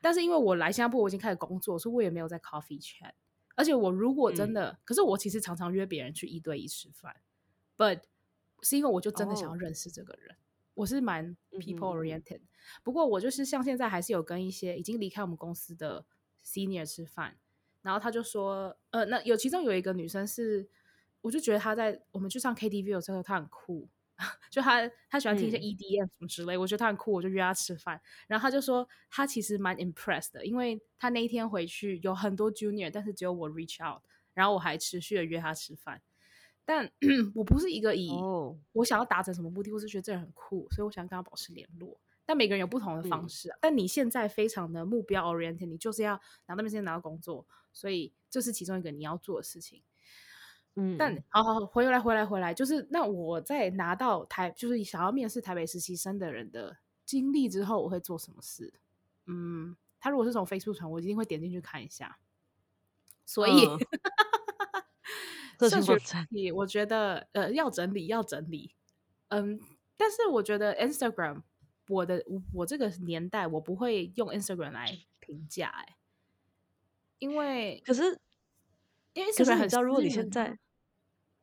[0.00, 3.12] 但是因为我来新加坡，我已经开始工作，所以我也没有在 coffee chat。
[3.54, 7.16] 而且我如果真的，嗯、可是我其实常常约别人去一对一吃饭。
[7.76, 8.00] But
[8.62, 10.36] 是因为我就真的想要认识这个人，oh.
[10.74, 12.28] 我是蛮 people oriented。
[12.28, 12.82] Mm hmm.
[12.82, 16.04] 不过我就是像现在还是有跟一些已经离开我们公司的
[16.44, 17.36] senior 吃饭，
[17.82, 20.68] 然后他就说，呃，那有其中有一个女生是，
[21.20, 23.88] 我就觉得她在我们去唱 KTV 的时候，她很酷，
[24.48, 26.60] 就她她喜欢听一些 EDM 什么之类，mm.
[26.60, 28.00] 我觉得她很酷，我就约她吃饭。
[28.28, 34.02] 然后他就说他其实蛮 impressed 的，因为他那一天回去有很多 junior，但是只有我 reach out，
[34.34, 36.00] 然后我还持续的约他吃饭。
[36.64, 36.90] 但
[37.34, 38.10] 我不是一个以
[38.72, 41.98] 我想要达成什么目的，或是觉得这人很酷，所以我想跟他保持联络。
[42.24, 43.56] 但每个人有不同的方式啊。
[43.56, 46.12] 嗯、但你现在非常的目标 oriented，你就是要
[46.46, 49.82] 拿到那边先拿到工作，所以这是其中一个你要做的事情。
[50.76, 58.72] 嗯，但好好回来回来回来，就是那我在拿到台，就是想要面试台北实习生的人的经历之后，我会做什么事？
[59.26, 62.18] 嗯，他如果是从 Facebook 传，我一定会点进去看一下。
[63.26, 63.66] 所以。
[63.66, 63.78] 嗯
[65.58, 68.74] 社群软体，我觉得呃要整理要整理，
[69.28, 69.60] 嗯，
[69.96, 71.42] 但是我觉得 Instagram，
[71.88, 74.86] 我的我我这个年代我不会用 Instagram 来
[75.20, 75.96] 评价哎，
[77.18, 78.20] 因为可是
[79.12, 80.58] 因为 Instagram 很知道，如果你现在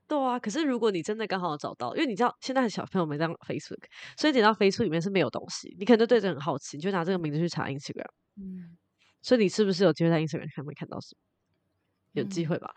[0.07, 3.83] 对啊，可是如果你真的刚好找到，因为你知道现在的小朋友没在 Facebook，
[4.17, 8.77] 所以点到 Facebook 里面是没有东西，你可能就对这很好奇，你就拿这个名字去查 Instagram，嗯。
[9.21, 11.19] 所以你是不是有机会在 Instagram 看没看到什么？
[12.13, 12.73] 有机会吧，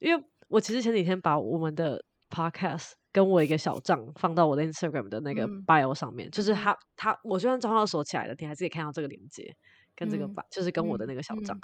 [0.00, 9.54] 嗯、因为我其实前几天把我们的 Podcast 跟我一个小账放到我的 Instagram 的那个 Bio 上面，嗯、就是他他我虽然账号锁起来了，你还是可以看到这个链接
[9.94, 11.58] 跟这个吧，嗯、就是跟我的那个小账。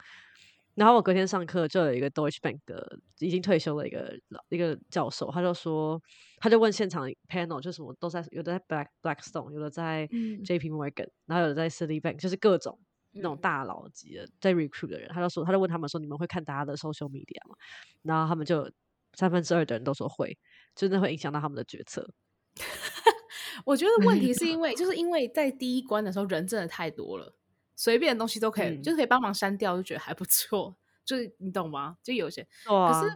[0.75, 4.12] 然后我隔天上课就有一个 Deutsche Bank 的已经退休的一个
[4.49, 6.03] 一个教授，他就说，
[6.38, 12.79] 他就问现场 panel 就什么都在，有的在 Black Blackstone，有的在 JP Morgan，、嗯、然后有的在 City Bank，就是各种。
[13.14, 17.57] 那种大佬级的在 recruit 的人，他就说，他就问他们说，你们会看大家的 social media 吗？
[18.03, 18.70] 然后他们就
[19.14, 20.37] 三分之二的人都说会，
[20.74, 22.09] 真的会影响到他们的决策。
[23.64, 27.35] 我觉得问题是因为， 就是因为在第一关的时候人真的太多了，
[27.77, 30.77] 随便的东西都可以，嗯、就可以帮忙删掉，就觉得还不错。
[31.05, 31.98] 就是你懂吗？
[32.03, 33.14] 就有些，哇可是，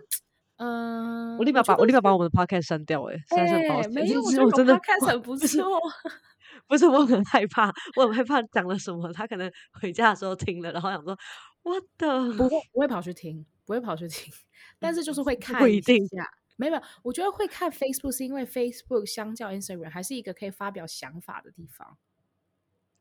[0.59, 5.65] 嗯、呃，我立马把我，我立马把我们的 podcast 删掉、欸，哎、欸，没有，我真的 podcast 很不错。
[6.67, 11.17] 不是，我很害怕，我很害怕讲了什么，他可能回家的时候听了，然后想说
[11.63, 14.33] 我的不会不会跑去听，不会跑去听，
[14.79, 15.97] 但是就是会看一下，
[16.57, 21.97] 没有没有，我觉得会看 Facebook 是因为 Facebook 相较 Instagram 还是一个可以发表想法的地方。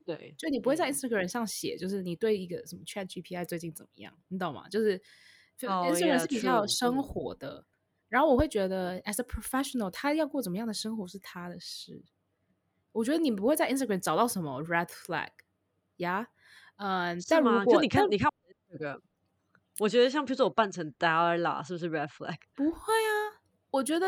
[0.06, 4.70] 对，就你不会在 Instagram 上写，就是你对一个什么 Chat G P I 最近怎么样，你懂吗？
[4.70, 5.02] 就是
[5.60, 7.66] Instagram 是比较生活的，oh, yeah,
[8.10, 12.04] 然后我会觉得 as a professional，他要过怎么样的生活是他的事。
[12.94, 15.30] 我觉得你不会在 Instagram 找到什么 red flag
[15.98, 16.28] 呀，
[16.78, 18.32] 嗯，但如果就你看，你看
[18.72, 19.02] 这个，
[19.80, 22.38] 我觉得像比如说我扮成 Darla 是不是 red flag？
[22.56, 24.08] 不会啊，我觉得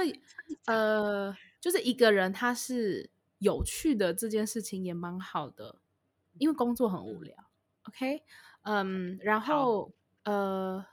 [0.66, 5.82] 呃，就是一个人他是有趣的这件事情也蛮好的，
[6.40, 7.36] 因为工作很无聊。
[7.84, 8.24] OK，
[8.64, 9.92] 嗯，然后好
[10.32, 10.86] 呃，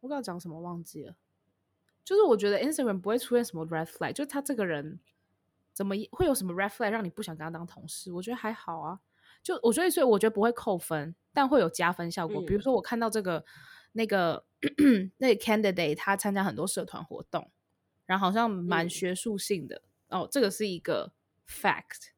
[0.00, 1.16] 我刚刚讲什么忘记了，
[2.04, 5.00] 就是我觉得 Instagram 不会出现什么 red flag，就是他这个人。
[5.74, 8.10] 怎么会有什么 red flag 让你不想跟他当同事？
[8.14, 8.98] 我觉得还好啊，
[9.44, 12.42] 就我觉得，所以我觉得不会扣分，但会有加分效果。
[12.42, 13.44] 嗯、比如说，我看到这个
[13.92, 14.44] 那个
[15.18, 17.48] 那个 candidate 他参加很多社团活动，
[18.06, 21.12] 然后好像蛮学术性的、嗯、哦，这个是一个
[21.46, 22.08] fact，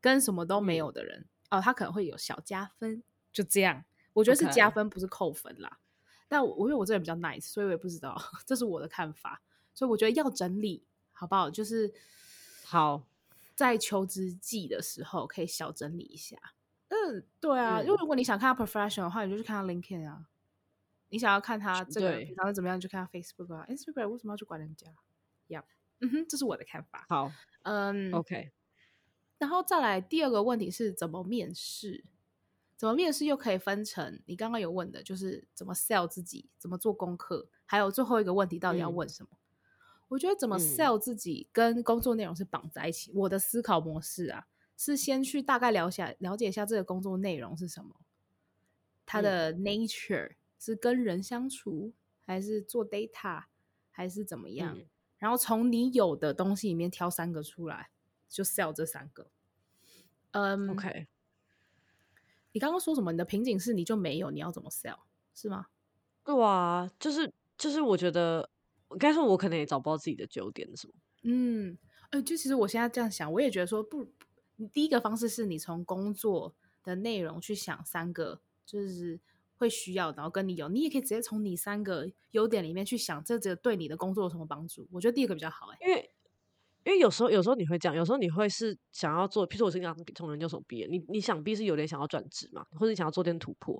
[0.00, 3.84] 跟什么都没有的人、嗯、哦，他可能会有小加分，就这样。
[4.14, 5.78] 我觉得是加分，不是扣分啦。
[6.28, 9.42] 但我因为我这人比较 nice，所以我也不知道， 这是我的看法。
[9.74, 11.50] 所以我觉得要整理，好不好？
[11.50, 11.92] 就是。
[12.68, 13.06] 好，
[13.54, 16.36] 在求职季的时候可以小整理一下。
[16.88, 20.26] 嗯，对啊，嗯、因为如果你想看他 professional 的话，你就去看他 LinkedIn 啊。
[21.10, 23.64] 你想要看他这个平常是怎么样，你就看他 Facebook 啊。
[23.68, 24.88] Instagram 为什么要去管人家？
[25.46, 25.64] 呀、yeah，
[26.00, 27.06] 嗯哼，这是我的看法。
[27.08, 27.30] 好，
[27.62, 28.50] 嗯，OK。
[29.38, 32.04] 然后再来第二个问题是怎么面试？
[32.76, 39.30] 怎么面试又可以分成你刚刚有问的，就是怎么 sell 自己，怎么做功课，还有最后一个问题到底要问什么？
[39.32, 39.38] 嗯
[40.08, 43.10] 我觉得怎么 sell 自己跟工作内容是绑在一起。
[43.10, 47.96] 嗯、我的思考模式啊，是先去大概了解了解一下这个工作内容是什么，
[49.04, 51.92] 它的 nature、嗯、是跟人相处，
[52.24, 53.46] 还是做 data，
[53.90, 54.78] 还是怎么样？
[54.78, 54.86] 嗯、
[55.18, 57.90] 然后从你有的东西里面挑三个出来，
[58.28, 59.26] 就 sell 这三个。
[60.30, 61.08] 嗯，OK。
[62.56, 63.12] 你刚刚说什么？
[63.12, 65.00] 你的瓶颈是你就没有，你要怎么 sell
[65.34, 65.66] 是吗？
[66.24, 68.48] 对啊，就是就是我觉得。
[68.88, 70.94] 我该说，我可能也找不到自己的优点是吗？
[71.24, 71.76] 嗯，
[72.12, 74.06] 呃，就其实我现在这样想，我也觉得说不，
[74.54, 79.18] 你第一个方式是你从工作的内容去想三个，就是
[79.56, 84.86] 会需要，然后跟你有，你也可以直接从你三个优点里面去想，这这对你的工作有什么帮助？
[84.92, 86.10] 我觉得第一个比较好，欸，哎，因为
[86.86, 93.76] 因为有时候有时候你会这样，有时候你会是想要做，譬如说我是刚从研究所毕业，你你想必是有点想要转职嘛，或者你想要做点突破，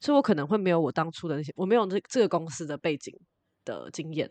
[0.00, 3.18] 所以我可能会没有我当初的那些，我没有这这个公司的背景
[3.64, 4.30] 的经验。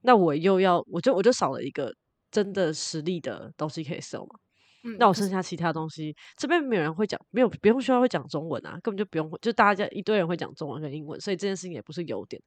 [0.00, 1.94] 那我又要，我就我就少了一个
[2.30, 4.40] 真的实力的东西可以 sell 嘛。
[4.84, 12.42] 嗯，那我剩下其他东西，这边没有人会讲，没有不用需要会讲中文啊，根本就不用，就大家一堆人会讲中文跟英文，所以这件事情也不是优点。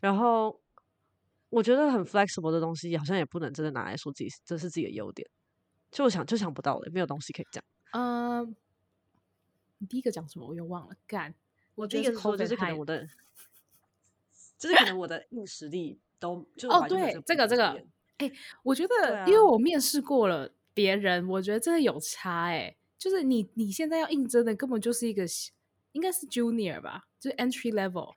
[0.00, 0.60] 然后
[1.50, 5.28] 我觉得很 flexible 的东西，好像也不能真的拿来说自己这是自己的优点。
[5.90, 7.64] 就我想就想不到了，没有东西可以讲。
[7.92, 8.54] 嗯，
[9.78, 10.46] 你第一个讲什么？
[10.46, 10.94] 我又忘了。
[11.06, 11.34] 干，
[11.74, 13.06] 我第一个说就是可能我的，
[14.58, 15.98] 就是可能我的硬实力。
[16.20, 17.80] 都 就哦，对，这个这个，
[18.16, 18.28] 哎，
[18.64, 22.76] 我觉得，因为我面试过了别人，我觉得真的有差哎。
[22.98, 25.24] 就是你你现在要应征的根本就是一个，
[25.92, 28.16] 应该是 junior 吧，就是 entry level。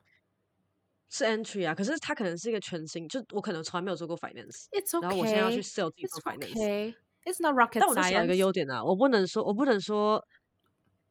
[1.14, 6.56] 是 entry 啊，可是它可能是一个全新，就我可能从来没有做过 finance，okay, 然后我现在要去 sell 自己做 finance。
[6.56, 6.96] Okay.
[7.26, 7.80] It's not rocket science。
[7.82, 10.26] 但我就少一个优点啊，我不能说，我不能说，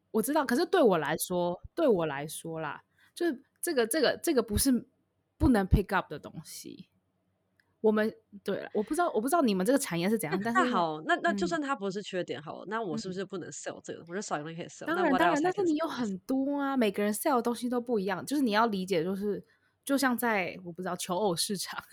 [0.09, 2.81] 我知道，可是对我来说，对我来说啦，
[3.13, 4.87] 就是这个这个这个不是
[5.37, 6.89] 不能 pick up 的东西。
[7.79, 10.39] 我们对了，我不知道，我不知道你们这个产业是怎样。
[10.43, 14.03] 但是好，那那就算它不是缺点好了，嗯、那我是不是不能 sell 这个？
[14.07, 14.85] 我就少一个可以 sell。
[14.85, 18.25] 当然当然，但是你有很多啊，每个人 sell 的东西都不一样。
[18.25, 19.43] 就是你要理解，就是
[19.83, 21.83] 就像在我不知道求偶市场，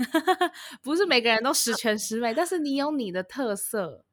[0.83, 4.05] 不是每个人都十全十美，但是你有你的特色。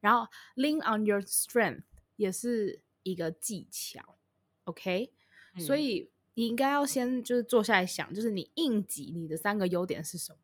[0.00, 1.82] 然后 lean on your strength
[2.16, 4.16] 也是一个技巧
[4.64, 5.12] ，OK？、
[5.54, 10.38] 嗯、所以你应该要先就是坐下来想，就是你应急你的三个优点是什么？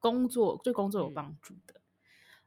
[0.00, 1.80] 工作对工作有帮助的，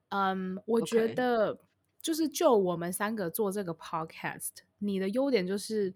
[0.10, 1.60] 嗯，um, 我觉得
[2.02, 5.94] 就是就我们三个做这个 podcast，你的优点就是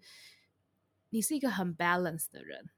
[1.10, 2.70] 你是一个很 balanced 的人，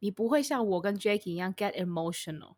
[0.00, 2.54] 你不会像我跟 Jacky 一样 get emotional。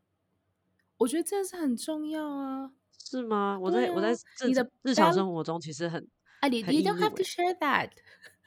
[0.99, 3.59] 我觉得这是很重要啊，是吗？
[3.61, 4.13] 我在、啊、我在
[4.47, 6.07] 你的日常生活中其实很
[6.41, 7.91] 啊，你你 don't have to share that，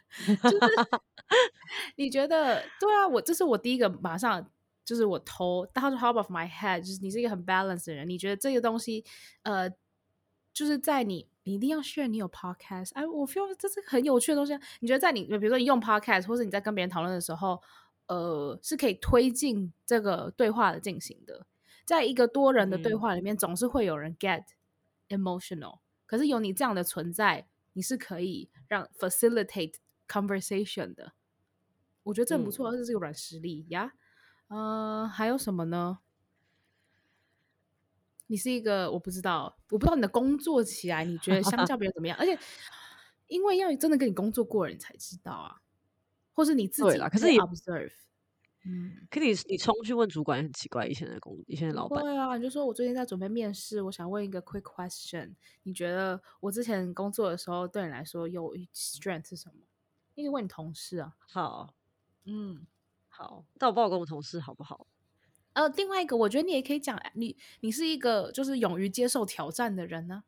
[0.44, 0.76] 就是
[1.96, 4.50] 你觉得对啊，我这是我第一个马上。
[4.86, 8.06] 就是我头，到 top of my head，就是你是一个很 balanced 的人。
[8.06, 9.02] 你觉得这个东西，
[9.44, 9.70] 呃，
[10.52, 12.92] 就是在你，你一定要 share 你有 podcast。
[12.94, 14.54] 哎，我 feel 这是很有趣的东西。
[14.82, 17.62] 你觉得在你，比如说你用 podcast，或者你在跟别人讨论的时候，
[18.08, 21.46] 呃，是可以推进这个对话的进行的。
[21.86, 24.44] 在一个多人的对话里面，总是会有人 get
[25.10, 25.80] emotional，嗯。
[26.06, 29.76] 可是有你这样的存在，你是可以让 facilitate
[30.08, 31.14] conversation 的。
[32.04, 33.94] 我觉得这很不错，而且是个软实力呀。
[34.50, 36.00] 呃，还有什么呢？
[38.28, 42.18] 你是一个我不知道，我不知道你的工作起来，你觉得相较别人怎么样？
[42.18, 42.38] 而且，
[43.28, 45.62] 因为要真的跟你工作过人，你才知道啊，
[46.34, 47.92] 或是你自己可是 observe，
[48.66, 59.56] 嗯，可你你冲去问主管也很奇怪，以前的工，以前的老板，对啊，你就说我最近在准备面试，我想问一个 quick question，你觉得我之前工作的时候对你来说有 strength 是什么？
[60.16, 61.14] 你可以问你同事啊。
[61.20, 61.74] 好，
[62.26, 62.66] 嗯。
[63.16, 64.88] 好，但我不知道我跟我同事好不好。
[65.54, 70.24] 呃，另外一个，我觉得你也可以讲，你你是一个就是勇于接受挑战的人呢、啊，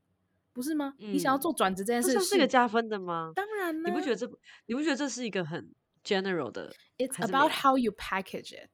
[0.54, 0.94] 不是吗？
[1.00, 3.34] 嗯、你想要做转职这件事情，是一个加分的吗？
[3.36, 4.30] 当然了，你不觉得这
[4.68, 5.74] 你不觉得这是一个很
[6.06, 8.70] general 的？It's about how you package it.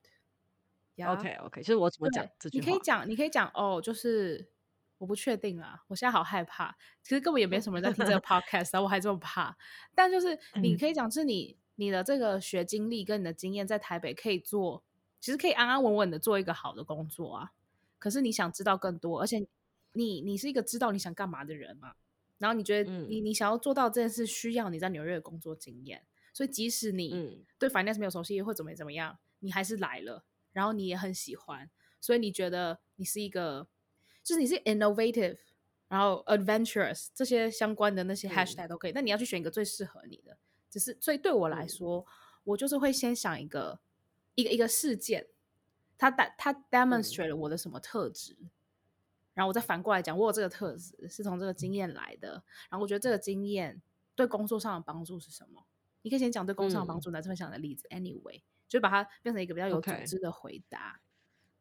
[0.96, 1.18] Yeah?
[1.18, 2.66] OK OK，就是我怎么讲这句话？
[2.66, 4.52] 你可以讲，你可以讲哦，就是
[4.98, 6.78] 我不确定啊，我现在好害怕。
[7.02, 9.58] 其实根本也没什么人在听这个 podcast，然后我还这么怕。
[9.96, 11.58] 但就是你可以讲，是你。
[11.76, 14.84] 你的这个学经历跟你的经验，在台北可以做，
[15.20, 17.54] 其实可以安安稳稳的做一个好的工作啊。
[17.98, 19.48] 可是你想知道更多，而且
[19.94, 21.96] 你你是一个知道你想干嘛的人嘛。
[22.38, 26.06] 然后你觉得你、嗯、你想要做到这件事，需要你在纽约的工作经验。
[26.34, 30.24] 所以即使你对 finance 没有熟悉，或怎么怎么样，你还是来了。
[30.54, 31.70] 然后你也很喜欢，
[32.02, 33.70] 所以你觉得你是一个，
[34.22, 35.38] 就是你是 innovative，
[35.88, 38.92] 然后 adventurous 这些相关的那些 hashtag 都可以。
[38.92, 40.38] 那、嗯、你要去选一个最适合你的。
[40.70, 42.06] 只是，所以对我来说，嗯、
[42.44, 43.80] 我就是会先想一个
[44.36, 45.28] 一个一个事件，
[45.98, 48.50] 它它它 demonstrate 了我的什么特质，嗯、
[49.34, 53.82] 然后我再反过来讲，我有这个特质是从这个经验来的，然后我觉得这个经验
[54.16, 55.66] 对工作上的帮助是什么？
[56.02, 57.88] 你可以先讲对工作上的帮助，来分享你的例子。
[57.90, 61.00] 嗯、Anyway，就把它变成一个比较有组织的回答。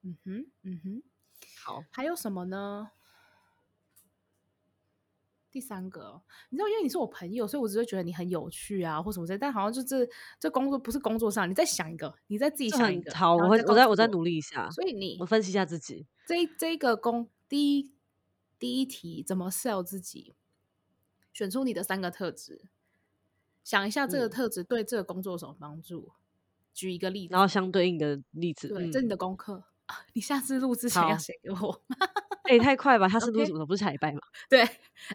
[0.03, 1.03] 嗯哼，嗯哼，
[1.63, 2.91] 好，还有什么呢？
[5.51, 9.39] 第三个，你知道，因为你是我朋友，所以我只会觉得你很有趣啊，或什么之类。
[9.39, 13.13] 但好像就是这工作不是工作上，你再想一个，你再自己想一个。
[13.13, 14.71] 好，我会，我再我再努力一下。
[14.71, 16.07] 所以你我分析一下自己。
[16.25, 17.91] 这这个工第一
[18.61, 20.37] 第一题怎么 sell 自己？
[21.33, 22.69] 选出你的三个特质，
[23.63, 26.13] 想一下这个特质对这个工作有什么帮助？
[26.13, 26.17] 嗯、
[26.73, 28.69] 举一个例子，然后相对应的例子。
[28.69, 29.65] 对，这是你的功课。
[30.13, 31.83] 你下次录之前要写给我。
[32.45, 33.09] 哎、欸，太快吧！
[33.09, 34.21] 他是录什么.不是下礼拜吗？
[34.49, 34.63] 对，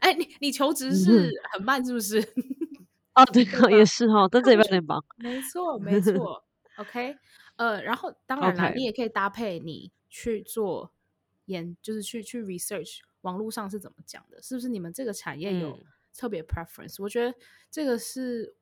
[0.01, 2.19] 哎、欸，你你求职是很慢，是不是？
[3.15, 5.03] 哦，对，也是哈，但这礼拜有点忙。
[5.15, 6.43] 没错，没 错。
[6.75, 7.15] OK，
[7.55, 10.91] 呃，然后当然了.你也可以搭配你去做
[11.45, 14.67] 研，就是去去 research 网络上是怎么讲的，是不是？
[14.67, 15.79] 你们这个产业有
[16.15, 17.37] 特别 preference？、嗯、我觉得
[17.69, 18.55] 这个是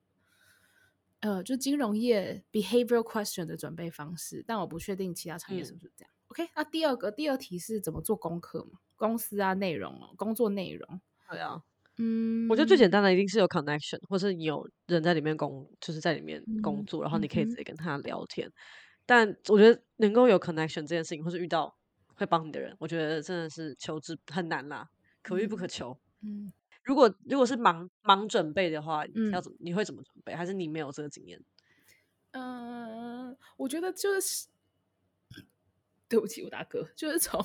[1.22, 6.10] 呃，就金融业 behavioral question 的准备方式，但我不确定其他产业是不是这样。
[6.10, 8.80] 嗯 OK，那第二个第二题是怎么做功课嘛？
[8.96, 11.00] 公司啊，内容哦，工作内容。
[11.30, 11.62] 对啊，
[11.98, 18.48] 嗯，我觉得最简单的一定是有 connection，或是你有人在里面工，就是在里面工作，嗯、然后你可以直接跟他聊天。
[18.48, 18.54] 嗯、
[19.06, 21.78] 但我觉得能够有 connection 这件事情，或是遇到
[22.16, 24.90] 会帮你的人，我觉得真的是求职很难啦，
[25.22, 25.96] 可遇不可求。
[26.22, 26.52] 嗯，
[26.84, 29.58] 如果如果是忙忙准备的话，嗯、要怎么？
[29.60, 30.36] 你会怎么准备？
[30.36, 31.42] 还是你没有这个经验？
[32.32, 34.48] 嗯、呃，我觉得就是。
[36.10, 37.44] 对不起，我大哥，就是从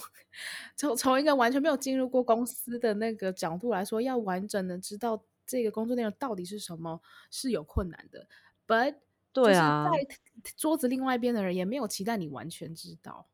[0.76, 8.28] 从从一个完全没有进入过公司的那个角度来说，要完整的知道这个工作内容到底是什么是有困难的。
[8.66, 8.97] But
[9.32, 10.07] 对啊，在
[10.55, 13.30] 桌子另外一边的人也没有期待你完全知道，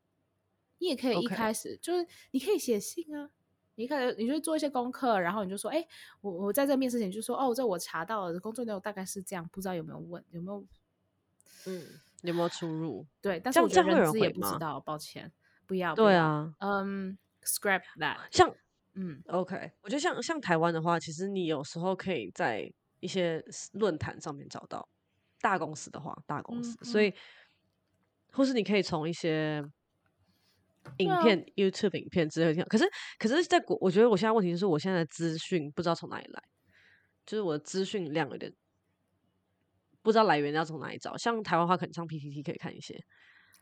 [0.78, 3.30] 你也可以一开始.就是你可以写信啊，
[3.76, 5.84] 你可能你就做一些功课，然后你就说，哎，
[6.20, 10.66] 我我在这面试前就说，哦，这我查到了工作内容大概是这样，不知道有没有问有没有，
[11.66, 11.82] 嗯。
[12.22, 13.06] 有没有出入？
[13.20, 15.30] 对，但是我觉得人资也不知道，抱歉，
[15.66, 15.94] 不要。
[15.94, 18.16] 对啊，嗯，scrap that。
[18.30, 18.50] 像，
[18.94, 23.44] 嗯，OK，我觉得像像台湾的话，其实你有时候可以在一些
[23.74, 24.88] 论坛上面找到
[25.42, 27.12] 大公司的话，大公司，所以，
[28.32, 29.62] 或是你可以从一些
[30.98, 32.64] 影片、YouTube 影片之类的。
[32.66, 32.84] 可是，
[33.18, 36.42] 可是在国，我觉得我现在问题就是，我现在的资讯不知道从哪里来，
[37.26, 38.52] 就是我的资讯量有点。
[40.02, 43.02] 不知道来源要从哪里找，像台湾话可能上 PPT 可以看一些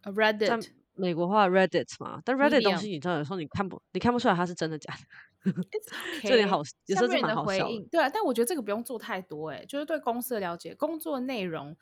[0.02, 0.60] ，Reddit，像
[0.94, 4.92] 美国话 Reddit 嘛，但 Reddit 东西你知道，有时候你看不，你看不出来它是真的假
[5.44, 5.52] 的，
[6.20, 7.88] 这有点好，有时候是蛮好笑的。
[7.92, 11.76] 对啊，但我觉得这个不用做太多，哎，就是对公司的了解，工作内容，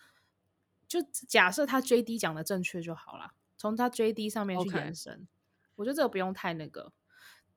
[0.87, 3.31] 就假设他 JD 讲的正确就好了，
[3.61, 5.27] 从他 JD 上面去延伸，Okay.
[5.75, 6.95] 我觉得这个不用太那个。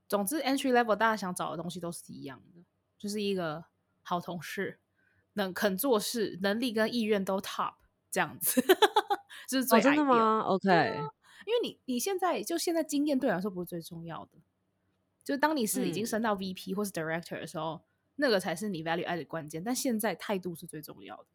[0.10, 2.66] 总之，entry level 大家想找的东西都是一样的，
[3.00, 3.64] 就是一个
[4.02, 4.82] 好同事。
[5.36, 7.76] 能肯做事，能力跟意愿都 top
[8.12, 8.62] 这样子，
[9.48, 11.10] 这是最、哦、真的吗？OK，、啊、
[11.48, 14.38] 因为你你现在就现在经验对我来说不是最重要的，
[15.24, 17.82] 就当你是已经升到 VP 或是 Director 的时候，嗯、
[18.18, 19.64] 那个才是你 value add 的关键。
[19.64, 21.30] 但现在态度是最重要的，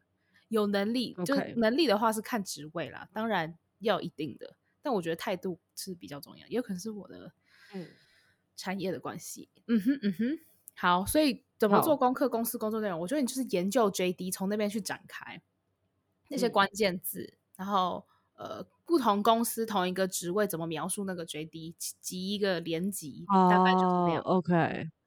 [0.47, 7.31] 有能力.就能力的话是看职位啦，当然要有一定的，但我觉得态度是比较重要，也有可能是我的
[7.73, 7.87] 嗯
[8.55, 9.49] 产业的关系。
[9.67, 10.39] 嗯哼嗯哼，
[10.75, 11.43] 好，所以。
[11.59, 12.29] 怎么做功课？
[12.29, 15.41] 公司工作内容，我觉得你就是研究 JD，从那边去展开
[16.29, 24.21] 那些关键字，嗯、然后呃，不同公司同一个职位怎么描述那个 JD，集一个连级，哦、大概就是这样。
[24.23, 24.53] OK，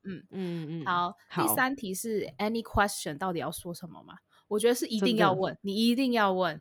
[0.03, 1.17] 嗯嗯嗯，好。
[1.31, 4.19] 好第三题是 Any question，到底要说什么吗？
[4.49, 6.61] 我觉得是一定要问，你一定要问。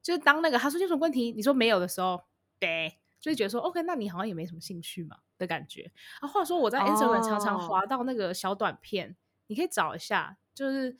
[0.00, 2.22] 就是当那个他说有什么问题，你说没有的时候，
[2.60, 2.96] 对。
[3.18, 5.92] 就会觉得说，OK，那你好像也没什么兴趣嘛的感觉。
[6.20, 9.16] 啊，话说我在 Instagram 常常滑到那个小短片，oh.
[9.48, 10.96] 你可以找一下，就是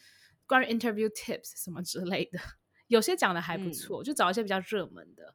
[0.46, 2.38] 关于 interview tips 什么之类的，
[2.88, 5.34] 有些讲的还不错，嗯、就找一些比较热门的。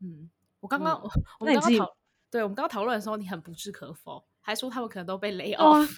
[0.00, 1.96] 嗯，我刚刚、嗯、我们刚刚讨，
[2.28, 5.96] 对我们刚刚讨论的时候，你很不置可否，还说他们可能都被 lay off。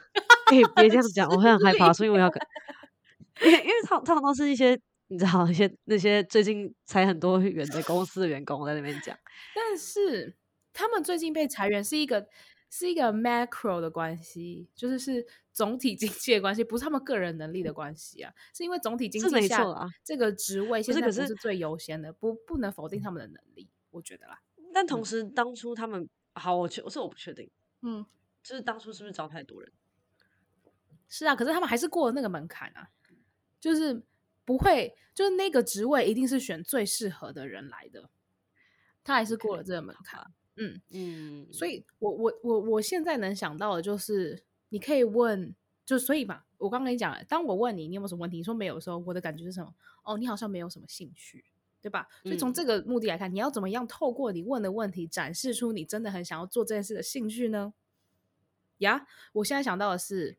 [0.52, 2.38] 哎，别这样子讲，我会很害怕， 所以我要跟，
[3.46, 4.78] 因为因为他他们都是一些。
[5.10, 9.18] 你知道那些那些最近裁很多员的公司的员工在那边讲，
[9.56, 10.36] 但是
[10.72, 12.28] 他们最近被裁员是一个
[12.70, 19.64] 是一个 macro 的关系，就是是总体经济的关系，不是他们个人能力的关系啊，是因为总体经济下
[20.04, 24.42] 这个职位现在不是最优先的，不不能否定他们的能力，我觉得啦。
[24.74, 27.50] 但同时当初他们好，我确我是我不确定，
[27.80, 28.04] 嗯，
[28.42, 29.72] 就是当初是不是招太多人？
[31.08, 32.90] 是啊，可是他们还是过了那个门槛啊，
[33.58, 34.02] 就是。
[34.48, 38.08] 不会，就是那个职位一定是选最适合的人来的，
[39.04, 40.26] 他还是过了这个门槛。
[40.56, 49.74] 嗯嗯，所以我我我我现在能想到的就是，你可以问，就所以嘛，我刚刚跟你讲了，当我问你你有没有什么问题，你说没有的时候，我的感觉是什么？
[50.02, 51.44] 哦，你好像没有什么兴趣，
[51.82, 52.08] 对吧？
[52.22, 57.74] 所以从这个目的来看，嗯、你要怎么样透过你问的问题，展示出你真的很想要做这件事的兴趣呢？
[58.78, 60.38] 呀，我现在想到的是。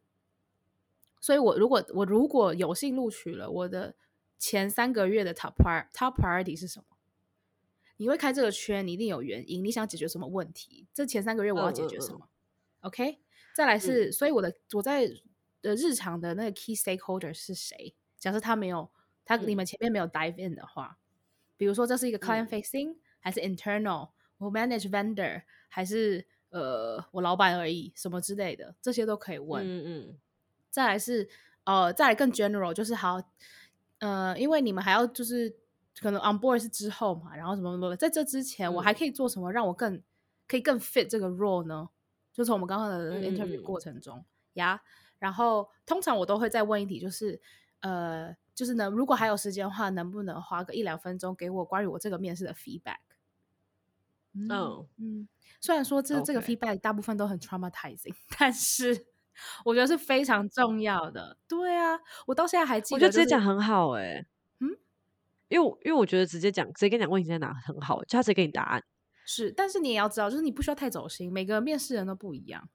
[1.19, 3.95] 所以我如果我如果有幸录取了，我的
[4.37, 6.85] 前三个月的 top prior top priority 是什么？
[7.97, 10.87] 你会开这个圈，你一定有原因，你想解决什么问题？
[10.93, 13.19] 这前三个月我要解决什么、嗯、？OK，
[13.53, 15.05] 再来是，嗯、所以我的我在
[15.61, 17.93] 的日常的那个 key stakeholder 是谁？
[18.17, 18.89] 假设他没有
[19.25, 21.03] 他你们前面没有 dive in 的话，嗯、
[21.57, 29.61] 比如说这是一个 client facing、嗯、还是 internal，我 manage vendor 还是呃我老板而已，什么之类的，这些都可以问。
[29.65, 30.19] 嗯嗯。
[30.69, 31.27] 再来是，
[31.63, 33.21] 呃，再来更 general，就是好，
[33.99, 35.53] 呃，因为你们还要就是
[35.99, 40.01] 可能 on board 是之后嘛，然后什么什么，在这之前我还可以做什么让我更
[40.47, 41.89] 可以更 fit 这个 role 呢？
[42.31, 44.81] 就从我们刚刚的 interview 过程中呀，嗯嗯 yeah?
[45.19, 47.41] 然后通常我都会再问一题，就是
[47.81, 52.99] 呃，就是呢，如果还有时间的话，能不能花个一两分钟给我关于我这个面试的 feedback？
[54.33, 54.85] 嗯、oh.
[54.97, 55.27] 嗯，
[55.59, 59.07] 虽然说这.这个 feedback 大部分都很 traumatizing，但是。
[59.65, 63.05] 我觉得是非常重要的，对啊，我到现在还记得、就是。
[63.05, 64.27] 我觉得直接讲很好哎、欸，
[64.59, 64.69] 嗯，
[65.47, 68.83] 因为因为我觉得直接讲，直接跟你讲问题在哪很好，就他直接给你答案。
[69.25, 72.67] 是，但是你也要知道，就是你不需要太走心，每个面试人都不一样，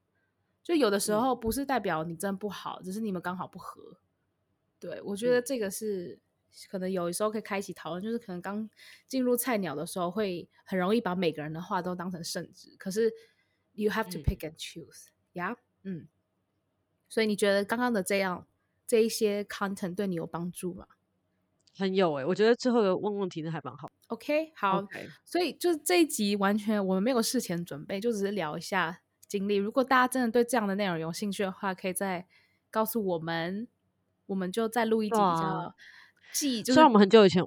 [0.63, 3.99] 就有的时候不是代表你真不好，嗯、只是你们刚好不合。
[4.79, 6.21] 对，我觉得这个是
[6.71, 8.69] 可能有的时候可以开启讨论，就是可能刚
[9.09, 12.77] 进入菜鸟的时候，会很容易把每个人的话都当成圣旨。
[12.79, 13.13] 可是
[13.73, 16.03] you have to pick and choose，呀、嗯，yeah?
[16.03, 16.09] 嗯。
[17.15, 18.45] 所以你觉得刚刚的这样
[18.89, 20.85] 这一些 content 对你有帮助吗？
[21.79, 23.89] 很有诶、欸，我觉得最后的问问题呢还蛮好。
[24.09, 24.83] OK，好。
[24.83, 25.07] Okay.
[25.25, 28.99] 所以就是这一集完全我们没有事前准备，就只是聊一下
[29.29, 29.55] 经历。
[29.55, 32.27] 如果大家真的对这样的内容有兴趣的话，可以再
[32.69, 33.69] 告诉我们，
[34.27, 35.77] 我们就再录一集比较。
[36.33, 37.45] 记，就是、虽然我们很久以前，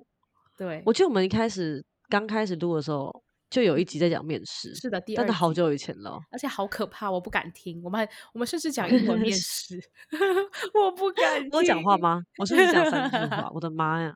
[0.56, 7.82] 对，我记得我们一开始刚开始录的时候，就有一集在讲面试，是的，第二，但是好久以前了，而且好可怕，我不敢听。
[7.84, 9.80] 我们还我们甚至讲英文面 试，
[10.74, 11.50] 我不敢听。
[11.54, 12.22] 我讲话吗？
[12.38, 13.50] 我是不是讲三句话？
[13.54, 14.14] 我的妈呀！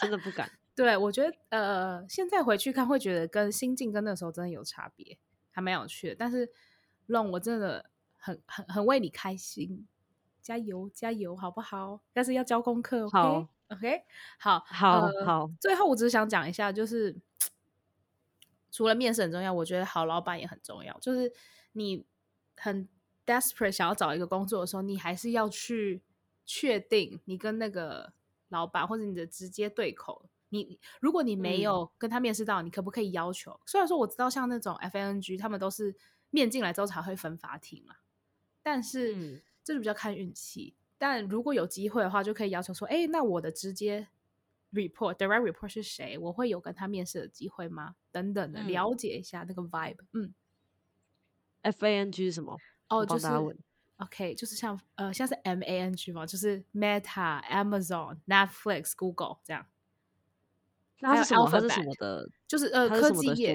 [0.00, 0.50] 真的不敢。
[0.74, 5.18] 对，我觉得呃，现在回去看会觉得跟心境跟那时候真的有差别，
[5.50, 6.16] 还蛮有趣的。
[6.18, 6.50] 但是
[7.06, 9.86] 让我真的很很很为你开心，
[10.40, 12.00] 加油加油，好不好？
[12.14, 13.06] 但是要交功课？
[13.10, 14.02] 好，OK？
[14.38, 15.50] 好，好，呃、好。
[15.60, 17.14] 最后我只是想讲一下，就是
[18.70, 20.98] 除了面试很重要，我觉得好老板也很重要。
[21.00, 21.32] 就是
[21.72, 22.06] 你
[22.56, 22.88] 很
[23.26, 26.02] desperate 想要找一个工作的时候，你还是要去
[26.44, 28.12] 确定你跟那个。
[28.52, 33.60] 老板或者你的直接对口，你如果你没有跟他面试到，嗯，你可不可以要求？
[33.64, 35.94] 虽然说我知道像那种 FANG 他们都是
[36.30, 37.94] 面进来之后才会分发题嘛，
[38.60, 40.74] 但是，嗯，这就比较看运气。
[40.98, 44.08] 但如果有机会的话，就可以要求说，哎，那我的直接
[44.72, 46.16] report direct report 是谁？
[46.18, 47.96] 我会有跟他面试的机会吗？
[48.10, 49.98] 等等的，了解一下那个 vibe。
[50.12, 50.34] 嗯
[51.62, 52.56] ，FANG 是什么？
[52.88, 53.26] 哦，就是。
[54.00, 59.66] OK，就是像呃，像是 M A N G 嘛，就是 Meta、Amazon、Netflix、Google 这样。
[61.00, 61.50] 那是什么？
[61.50, 62.26] 它是什么的？
[62.48, 63.54] 就是呃，科技业，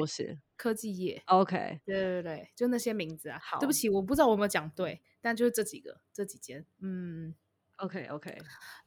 [0.55, 1.23] 科技业。
[1.25, 3.39] OK，对对对，就那些名字啊。
[3.41, 6.63] 好，对不起，我不知道我有没有讲对，但就是这几个，这几间。
[6.79, 7.33] 嗯
[7.77, 8.37] ，OK OK。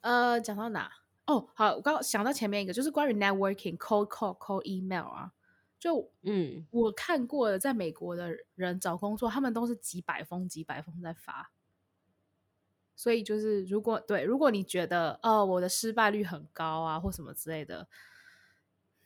[0.02, 0.88] 呃，讲到哪？
[1.28, 5.32] 哦，好，我刚刚想到前面一个，就是关于 Networking、Cold Call、Cold Email 啊。
[5.78, 11.52] 就嗯，我看过的，在美国的人找工作，他们都是几百封、几百封在发。
[12.96, 17.86] 所以就是，如果对，如果你觉得哦，我的失败率很高啊，或什么之类的，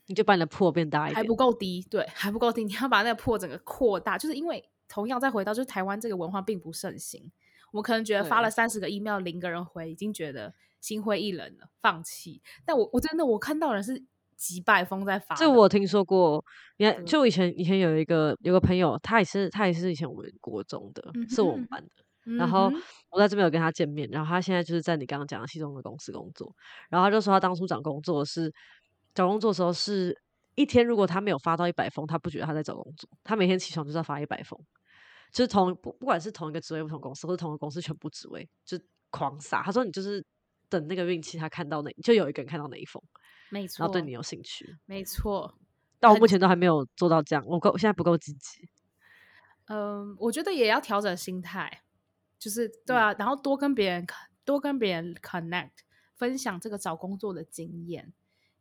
[0.07, 4.17] 你就把你的破变大一点，还不够低，对，还不够低，你要把那个破整个扩大。
[4.17, 7.31] 就是因为同样再回到，就是台湾这个文化并不盛行，
[7.73, 12.43] 我们可能觉得发了三十个 email，零个人回，已经觉得心灰意冷了，放弃。
[12.67, 14.05] 但我我真的我看到人是。
[14.35, 16.45] 几百封在发，这我听说过。
[16.77, 22.39] 你看，就以前以前有一个有个朋友，他也是他也是以前我们国中的，嗯、是我们班的、嗯。
[22.39, 22.69] 然后
[23.11, 26.53] 我在这边有跟他见面，然后他现在就是在你刚刚讲的其中的公司工作。
[26.91, 28.53] 然后他就说他当初找工作是
[29.15, 30.21] 找工作的时候是
[30.57, 33.09] 一天，如果他没有发到一百封，他不觉得他在找工作。
[33.23, 34.59] 他每天起床就是要发一百封，
[35.31, 38.77] 就是同不不管是同一个职位不同公司，或者同一个公司全部职位，就
[39.11, 39.63] 狂撒。
[39.63, 40.27] 他说你就是
[40.73, 43.03] 等那个运气，他看到哪就有一个人看到哪一封。
[43.51, 45.59] 没错，然后对你有兴趣，没错。
[46.01, 48.69] 但我目前都还没有做到这样，我够，我现在不够积极。
[49.67, 51.83] 嗯，我觉得也要调整心态，
[52.39, 54.07] 就是对啊，嗯、然后多跟别人
[54.45, 55.71] 多跟别人 connect，
[56.15, 58.13] 分享这个找工作的经验。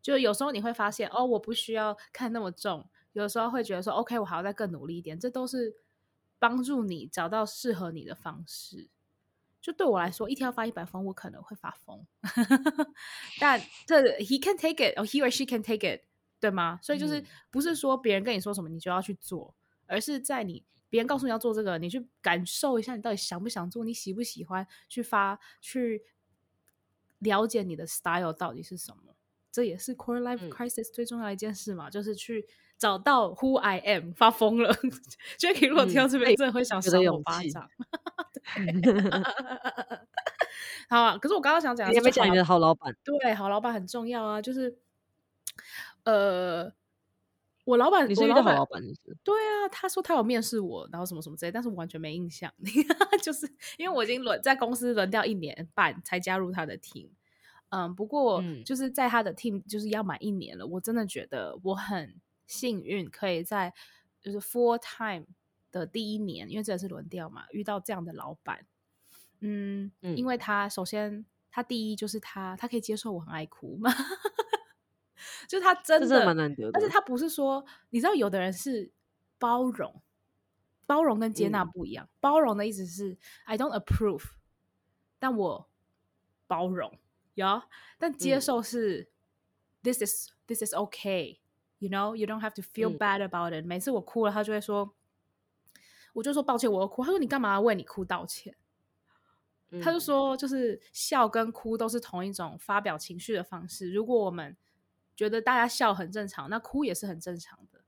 [0.02, 5.74] 就有时候你会发现，哦，我不需要看那么重，有时候会觉得说，OK，我还要再更努力一点，这都是
[6.38, 8.90] 帮助你找到适合你的方式。
[9.62, 12.06] 就对我来说，一天要发一百封，我可能会发疯。
[13.40, 16.02] 但这 he can take it，or he or she can take it，
[16.40, 16.80] 对吗？
[16.82, 19.56] 所以就是不是说别人跟你说什么你就要去做，
[19.86, 26.04] 而是在你别人告诉你要做这个，你去感受一下，你到底想不想做，你喜不喜欢去发，去
[27.20, 29.16] 了解你的 style 到底是什么。
[29.52, 32.48] 这也是 core life crisis 最重要的一件事嘛，嗯、就是去
[32.82, 34.12] 找到 who I am。
[34.14, 34.74] 发疯了，
[35.38, 37.70] Jackie 如果听到这边，真的会想扇我巴掌。
[40.90, 42.96] 好啊，可是我刚刚想讲，你有没有讲你的好老板？
[43.04, 44.42] 对，好老板很重要啊。
[44.42, 44.80] 就是，
[46.06, 46.74] 呃，
[47.66, 48.96] 我老板，你是一个好老板，是？
[49.24, 52.52] 对啊，他说他有面试我，然后什么什么之类，但是我完全没印象。
[53.22, 57.10] 就是因为我已经轮在公司轮掉一年半才加入他的 team。
[57.70, 62.16] 嗯，不过就是在他的 team 就是要满一年了，我真的觉得我很
[62.52, 63.74] 幸运，可以在
[64.20, 65.26] 就是 full time。
[65.74, 68.66] 的第一年，因为这是轮调嘛，遇到这样的老板，
[69.40, 73.90] 嗯，嗯，因为他首先他第一就是他，他可以接受我很爱哭嘛，
[75.48, 76.72] 就是他真的，这蛮难得的。
[76.74, 78.92] 但是他不是说，你知道，有的人是
[79.40, 80.02] 包容，
[80.86, 82.06] 包容跟接纳不一样。
[82.06, 84.26] 嗯、包容的意思是 I don't approve，
[85.20, 85.70] 但我
[86.48, 87.00] 包容，
[87.36, 87.62] 有、
[87.98, 89.10] 但接受是、
[89.84, 90.74] 嗯、this is this is
[91.82, 93.68] okay，you know，you don't have to feel bad about it、嗯。
[93.68, 94.94] 每次我哭了，他就会说。
[96.14, 97.06] 我就说抱歉，我要哭。
[97.06, 98.54] 他说你干嘛为你哭道歉？
[99.82, 103.94] 他就说，就是笑跟哭都是同一种发表情绪的方式。
[103.94, 104.58] 如果我们
[105.16, 107.82] 觉得大家笑很正常，那哭也是很正常的。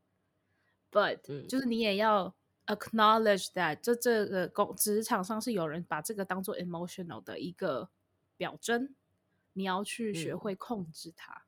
[0.90, 2.34] But、嗯、就是你也要
[2.68, 7.90] acknowledge that，这这个工职场上是有人把这个当做 emotional 的一个
[8.38, 8.96] 表征，
[9.52, 11.44] 你要去学会控制它。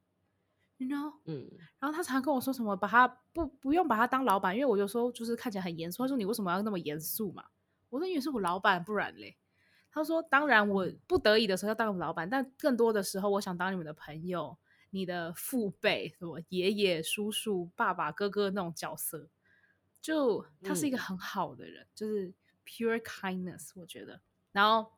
[0.78, 1.14] You know？
[1.26, 1.50] 嗯。
[1.80, 6.04] 然后他常跟我说什么，把他不不用把他当老板，因为我有时候就是看起来很严肃。
[6.04, 7.46] 他说你为什么要那么严肃嘛？
[7.90, 9.38] 我说因为是我老板，不然嘞。
[9.92, 14.58] 他说：“当然，我不得已的时候要当我老板，但更多的时候，我想当你们的朋友，
[14.90, 19.30] 你的父辈，什么爷爷、叔叔、爸爸、哥哥那种角色。
[20.02, 22.34] 就他是一个很好的人，嗯、就是
[22.66, 24.20] pure kindness，我觉得。
[24.52, 24.92] 然后，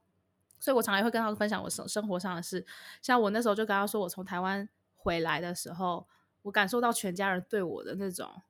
[0.60, 2.66] 所以我常常会跟他分享我生生活上的事。
[3.04, 4.68] 像我那时候就跟他说，我从台湾
[4.98, 6.08] 回来的时候，
[6.42, 8.42] 我感受到全家人对我的那种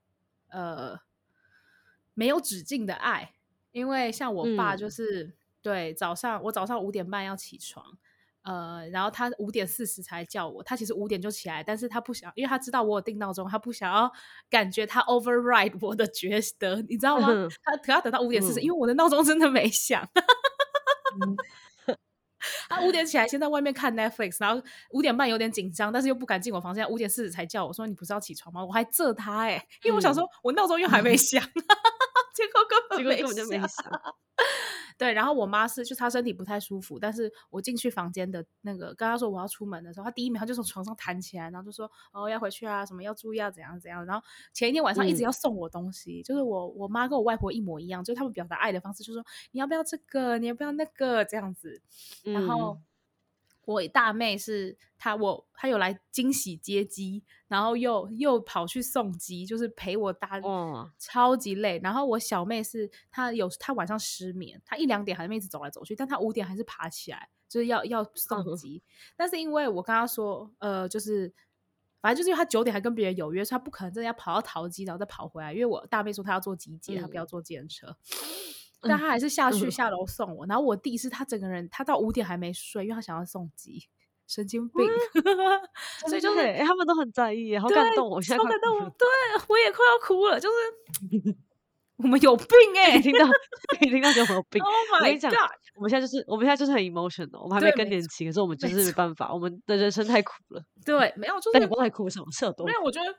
[0.49, 0.97] 呃
[2.15, 3.33] 没有止境的爱，
[3.71, 5.23] 因为像我爸就是。
[5.23, 7.83] 嗯”对，早上我早上五点半要起床，
[8.43, 10.63] 呃，然后他五点四十才叫我。
[10.63, 14.09] 他其实五点就起来，但是他不想，因为他知道我有定闹钟，他不想要
[14.49, 17.27] 感觉他 override 我的觉得，你知道吗？
[17.33, 20.07] 嗯、他可要等到五点四十、嗯，因为我的闹钟真的没响。
[21.21, 21.35] 嗯、
[22.69, 31.63] 他五点起来，先在外面看 Netflix，然后五点半有点紧张，但是又不敢进我房间，五点四十才叫我说：“你不是要起床吗？”我还责他哎、欸，因为我想说我闹钟又还没响，嗯、
[32.35, 34.01] 结果根本没响。
[34.97, 44.05] 对，然后我妈是，就她身体不太舒服，但是我进去房间的那个，跟她说我要出门的时候，她第一秒她就从床上弹起来，然后就说哦要回去啊，什么要注意啊，怎样怎样。
[44.05, 51.81] 然后前一天晚上一直要送我东西，嗯、就是我我妈跟我外婆一模一样，就是他们表达爱的方式，就是说你要不要这个，你要不要那个这样子，
[52.23, 52.73] 然后。
[52.73, 52.83] 嗯
[53.67, 60.39] 我大妹是她，我她有来惊喜接机，然后又又跑去送机，就是陪我搭，
[60.97, 61.77] 超级累。
[61.83, 68.81] 然后我小妹是她有她晚上失眠，她一两点还没一直走来走去，但她五点还是爬起来，就是要要送机。
[68.85, 69.13] 嗯。
[69.17, 71.33] 但是因为我跟她说，呃，就是
[71.99, 75.51] 反正就是因为她九点还跟别人有约，所以她不可能真的要跑到桃机，然后再跑回来。
[75.51, 77.97] 因为我大妹说她要坐机捷，她不要坐计程车。
[78.87, 83.87] 但他还是下去下楼送我，嗯，然后我弟是他整个人，他到五点还没睡，因为他想要送机，
[84.27, 84.85] 神经病。
[84.85, 85.61] 嗯、
[86.09, 89.07] 所以就是、欸、他们都很在意，好感动，我现在好感动，对
[89.49, 90.39] 我也快要哭了。
[90.39, 91.35] 就是
[91.97, 93.25] 我们有病哎、欸，你听到
[93.81, 94.61] 你听到就有病。
[94.65, 95.33] Oh my god！
[95.75, 100.63] 我们现在就是我们现在就是很 emotional，我们还没更年期，可是我们就是没办法，我们的人生太苦了。
[100.83, 102.25] 对，没有就是但你不太哭什么？
[102.31, 102.65] 是有多？
[102.65, 103.15] 没有，我觉得。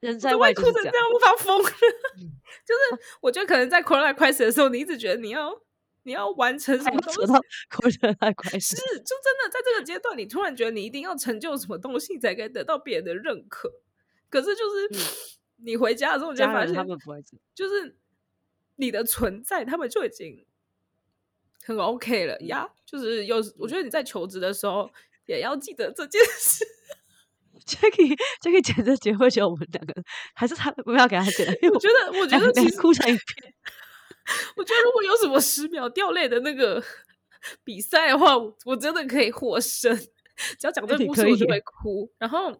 [0.00, 1.70] 人在外哭成这样，无法疯了。
[2.66, 5.56] 就是我觉得可能在 life crisis 的时候，你一直觉得你要
[6.02, 7.20] 你要完成什么东西。
[7.70, 13.70] crisis 是，就真的在这个阶段，你突然觉得你一定要成就什么东西，才可以得到别人的认可。
[14.28, 14.98] 可是就是、嗯、
[15.64, 17.22] 你回家的时候，你就发现他们不会，
[17.54, 17.96] 就是
[18.76, 20.44] 你的存在，他们就已经
[21.62, 22.68] 很 OK 了呀。
[22.84, 24.90] 就是有，我觉得你在求职的时候
[25.26, 26.66] 也要记得这件事。
[27.66, 29.94] Jacky，Jacky 剪这节会觉得我们两个
[30.34, 33.54] 还是他不要给他剪，因为我觉得我觉得其实哭成一片。
[34.56, 36.82] 我觉得如果有什么十秒掉泪的那个
[37.64, 39.96] 比赛的话，我真的可以获胜。
[39.96, 42.10] 只要讲这个故事，我就会哭。
[42.18, 42.56] 然后，哎、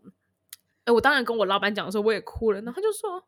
[0.87, 2.61] 欸，我当然跟我老板讲的时候，我也哭了。
[2.63, 3.23] 然后他就说，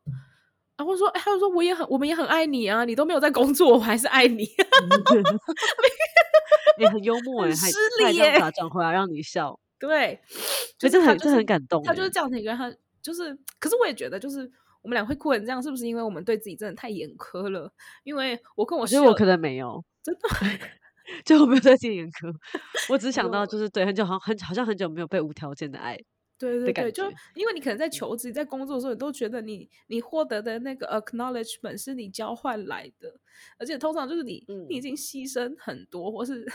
[0.77, 4.45] 然后说，哎、欸，他就说我也很，我们也很爱你啊，你都没有在工作，我还是爱你。
[6.77, 9.57] 你很幽默哎，还失礼耶，把转回来让你笑。
[9.77, 10.19] 对，
[10.79, 11.83] 所以这很这很感动。
[11.83, 14.39] 他就是这样的一个人，他就是，可是我也觉得，就是
[14.81, 17.71] 我们俩会哭成这样，是不是因为我们对自己真的太严苛了？
[18.03, 20.19] 因为我跟我，觉得我可能没有，真的，
[21.25, 22.33] 就我没有对自己严苛。
[22.89, 25.97] 我只想到，就是对，很久好很好像很久没有被无条件的爱，
[26.39, 27.03] 对对对，就
[27.35, 33.13] 因为你可能在求职、在工作的时候，你都觉得你你获得的那个 acknowledgement 是你交换来的，
[33.59, 36.47] 而且通常就是你、嗯、你已经牺牲很多，或是。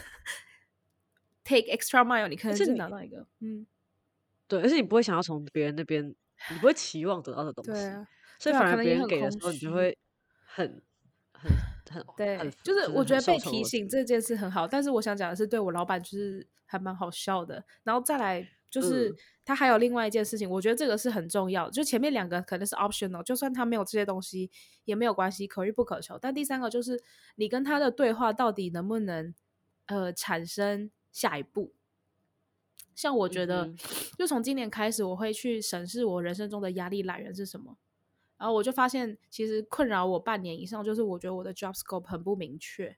[1.51, 3.67] Take extra mile，你可能是拿到一个，嗯，
[4.47, 7.83] 对，而且你不会想要从别人那边，你不会期望得到的东西，
[8.39, 9.99] 所以反而别人给的时候，你就会
[10.47, 10.81] 很
[11.33, 11.51] 很
[11.91, 24.49] 很对很，就是我觉得被提醒这件事很好，但是我想讲的是，对我老板就是还蛮好笑的，然后再来就是、嗯、他还有另外一件事情，我觉得这个是很重要，就前面两个可能是 optional，就算他没有这些东西
[24.85, 27.03] 也没有关系，可遇不可求，但第三个就是
[27.35, 29.35] 你跟他的对话到底能不能
[29.87, 30.93] 呃产生。
[31.13, 31.73] 下一步，
[32.95, 33.73] 像我觉得，
[34.19, 37.77] 就从今年开始，我会去审视我人生中的压力来源是什么。
[38.37, 42.97] 然后我就发现，其实困扰我半年以上，就是我觉得我的 job scope 很不明确。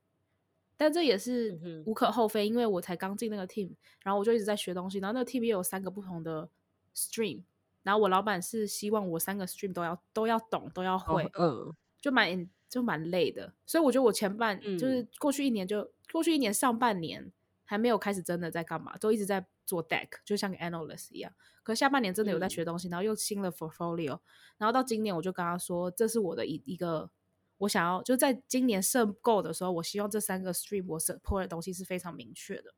[0.76, 3.70] 但这也是无可厚非，因为我才刚进那个 team，
[4.02, 4.98] 然后我就一直在学东西。
[4.98, 6.48] 然后那个 team 也有三个不同的
[6.94, 7.42] stream，
[7.82, 12.48] 然后我老板是希望我三个 stream 都要都要懂，都要会，嗯，就蛮。
[12.72, 13.52] 就蛮累的。
[13.66, 17.30] 所以我觉得我前半、嗯、就是过去一年就过去一年上半年
[17.72, 21.32] 还没有开始真的在干嘛，都一直在做 deck，就像个 analyst 一样。
[21.62, 24.20] 可下半年真的有在学东西，嗯、然后又新了 portfolio，
[24.58, 27.10] 然后到今年我就跟他说，这是我的一一个
[27.56, 32.74] 我想要就在今年设 goal 的时候，我希望这三个 stream 我 support 的东西是非常明确的。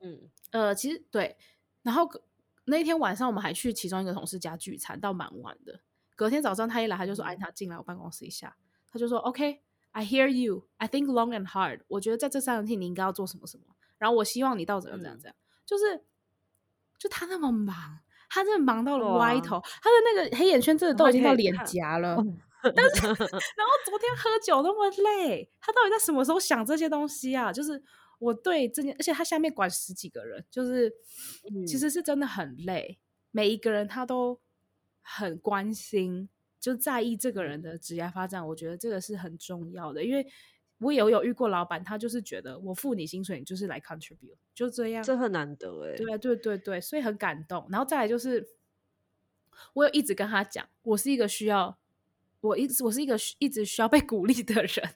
[0.00, 1.38] 嗯，呃，其实对，
[1.82, 2.06] 然后
[2.66, 5.80] 那天晚上我们还去其中一个同事家聚餐，到蛮晚的。
[6.14, 8.54] 隔天早上他一来，他就说：“哎，他进来我办公室一下。”
[8.92, 10.68] 他就说：“OK，I hear you.
[10.76, 11.80] I think long and hard。
[11.88, 13.64] 我觉得在这三个 team 你应该要做什么什么。
[13.98, 15.34] 然后我希望你到怎样怎样怎样。
[15.66, 16.02] 就是，
[16.98, 17.98] 就他那么忙，
[18.30, 22.16] 他真的忙到了歪头，他的那个黑眼圈真的都已经到脸颊了。
[22.74, 27.52] 但是， 然后昨天喝酒那么累，他到底在什么时候想这些东西啊？
[27.52, 27.82] 就是。”
[28.20, 30.92] 我对这件，而且他下面管十几个人，就是、
[31.54, 32.98] 嗯、其实是真的很累。
[33.30, 34.40] 每一个人他都
[35.00, 36.28] 很关心，
[36.58, 38.44] 就在意这个人的职业发展。
[38.48, 40.26] 我觉得这个是很重要的，因为
[40.78, 45.02] 我也有有遇过老板，他就是觉得我付你薪水，你就是来 contribute，就这样。
[45.02, 45.96] 这很难得哎。
[45.96, 47.66] 对对对对，所以很感动。
[47.70, 48.48] 然后再来就是，
[49.74, 51.78] 我有一直跟他讲，我是一个需要，
[52.40, 54.94] 我一直我是一个一直需要被鼓励的人。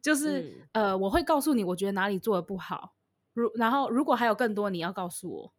[0.00, 0.40] 就是、
[0.72, 2.94] 嗯、呃，我会告诉你，我觉得哪里做的不好。
[3.34, 5.52] 如然后，如果还有更多，你要告诉我。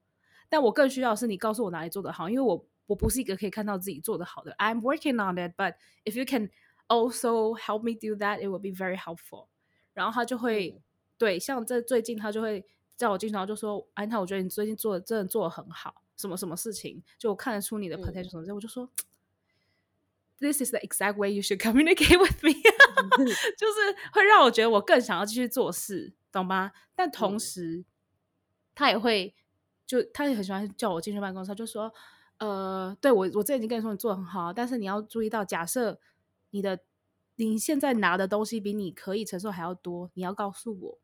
[0.49, 4.51] 但我更需要的是你告诉我哪里做的好，因为我我不是一个可以看到自己做的好的。
[4.57, 6.49] I'm working on it, but if you can
[6.89, 9.47] also help me do that, it will be very helpful。
[9.93, 10.81] 然后他就会、嗯、
[11.17, 12.65] 对，像这最近他就会
[12.97, 18.89] 叫我经常就说，安娜，我觉得你最近做的真的做的很好，什么什么事情，就我看得出你的 potential 什么、嗯、我就说。
[20.41, 22.53] This is the exact way you should communicate with me，
[23.59, 26.71] 就是会让我觉得我更想要继续做事，懂吗？
[26.95, 27.83] 但同时，
[28.73, 29.35] 他也会
[29.85, 31.93] 就他也很喜欢叫我进去办公室，他就说，
[32.37, 35.99] 呃，对我我之前已经跟你说你做的很好，但是你要注意到，假设
[36.51, 36.79] 你的
[37.35, 40.99] 你现在拿的东西比你可以承受还要多，你要告诉我，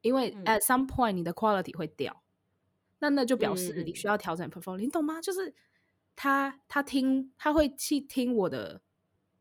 [0.00, 2.22] 因为 at some point 你的 quality 会掉，
[2.98, 5.20] 那那就表示你需要调整 portfolio，你懂吗？
[5.20, 5.54] 就是。
[6.14, 8.82] 他他听他会去听我的，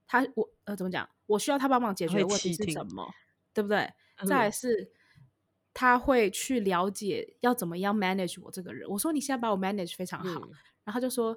[0.08, 1.08] 他我呃怎么讲？
[1.26, 3.14] 我需要他帮忙解决的问题是什么，
[3.54, 3.80] 对不对？
[4.16, 4.90] 嗯、再来是
[5.74, 8.90] 他会去了解要怎么样 manage 我这个人。
[8.90, 10.52] 我说你现在把我 manage 非常好，嗯、
[10.86, 11.36] 然后他就说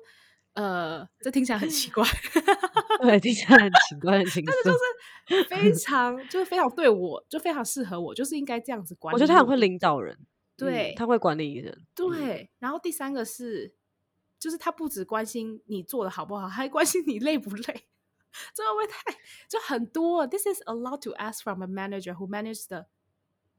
[0.53, 2.07] 呃，这听起来很奇怪，
[3.01, 4.79] 对，听起来很奇怪，很奇怪，但是
[5.27, 9.15] 就是非常就是非常对我就非常适合我，就是应该这样子管理。
[9.15, 10.19] 我觉得他很会领导人，
[10.57, 12.51] 对、嗯，他会管理人，对。
[12.59, 13.75] 然后第三个是。
[14.37, 17.65] 就是他不只关心你做的好不好，还关心你累不累，
[18.53, 19.19] 这会不会太
[19.49, 22.85] 就很多？This is a lot to ask from a manager who manages the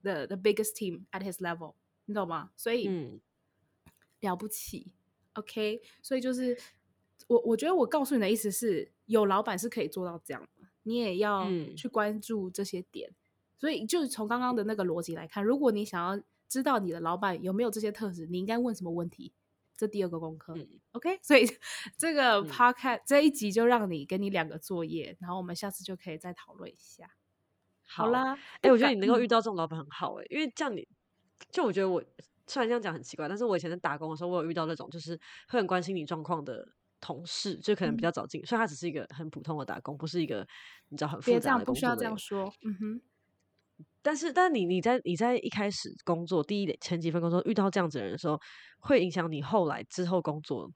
[0.04, 1.74] the the biggest team at his level，
[2.06, 2.52] 你懂吗？
[2.56, 3.20] 所以、嗯、
[4.20, 4.94] 了不起
[5.34, 5.82] ，OK。
[6.04, 6.56] 所以就是
[7.26, 13.10] 我我觉得我告诉你的意思是，有老板是可以做到这样的，你也要去关注这些点。
[13.10, 13.16] 嗯、
[13.58, 19.34] 所以就是从刚刚的那个逻辑来看，如果你想要知道你的老板有没有这些特质，你应该问什么问题？
[19.78, 21.46] 这第二个功课、嗯、，OK，所以
[21.98, 27.12] 这个 Podcast、嗯、这一集就让你给你两个作业，然后我们下次就可以再讨论一下。
[27.86, 30.88] 好啦，哎、欸，我觉得你能够遇到这种老板很好哎、欸，因为这样你
[31.52, 32.02] 就我觉得我
[32.48, 36.70] 虽然这样讲很奇怪，但是我以前在打工的时候，我有遇到那种就是会很关心你状况的
[37.06, 40.48] 同事，就可能比较早进，嗯、所以他只是一个很普通的打工，不是一个
[40.90, 41.74] 你知道很复杂的工作。
[41.74, 42.52] 别这样，不需要这样说。
[42.64, 43.02] 嗯哼。
[44.02, 48.40] 但是，但你你在你在一开始工作第一前几份工作遇到这样子的人的时候，
[48.80, 50.72] 会影响你后来之后工作，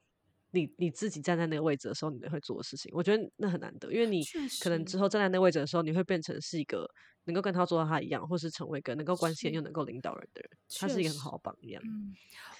[0.52, 2.92] 你你自己站在那个位置的时候，你会做的事情。
[2.94, 4.22] 我觉得那很难得，因为你
[4.62, 6.86] 可能之后站在那个位置的时候，你会变成是一个
[7.26, 10.50] 能够跟他做到他一样，或是成为一个能够关心又能够领导人的人。
[10.80, 12.14] 他是一个很好的榜样，嗯，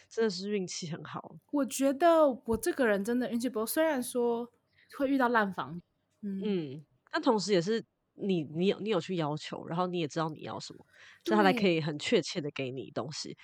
[0.10, 1.38] 真的是运气很好。
[1.52, 4.52] 我觉得我这个人真的运气不错，虽然说
[4.98, 5.82] 会遇到烂房，
[6.22, 7.86] 嗯，嗯，但同时也是。
[8.22, 10.86] 你你有你有去要求，然后你也知道你要什么，
[11.24, 13.38] 所以他才可以很确切的给你东西。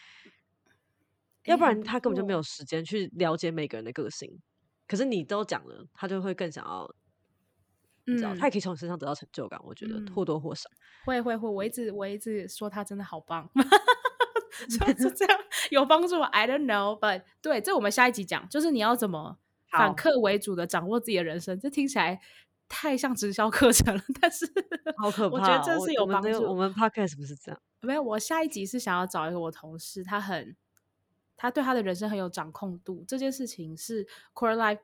[1.46, 4.38] 要不然他根本就没有时间去了解每个人的个性。
[4.86, 6.94] 可是你都讲了，他就会更想要，
[8.04, 9.58] 你知道，他也可以从你身上得到成就感。
[9.64, 10.70] 我觉得或多或少
[11.06, 13.50] 会会会，我一直我一直说他真的好棒，
[14.70, 15.40] 所以是这样
[15.72, 19.38] 有帮助吗？I don't know，but 对，这我们下一集讲，就是你要怎么
[19.70, 21.60] 反客为主的掌握自己的人生。
[21.60, 22.22] 这听起来。
[22.68, 24.44] 太像直销课程了，但是
[24.98, 25.36] 好可怕。
[25.36, 26.30] 我觉得这是有帮助。
[26.30, 27.62] 我们，我们 podcast 不是这样。
[27.82, 30.56] 没有，我下一集是想要找一个我同事，他很，
[31.38, 33.06] 他对他的人生很有掌控度。
[33.08, 34.80] 这件事情是 quarter life。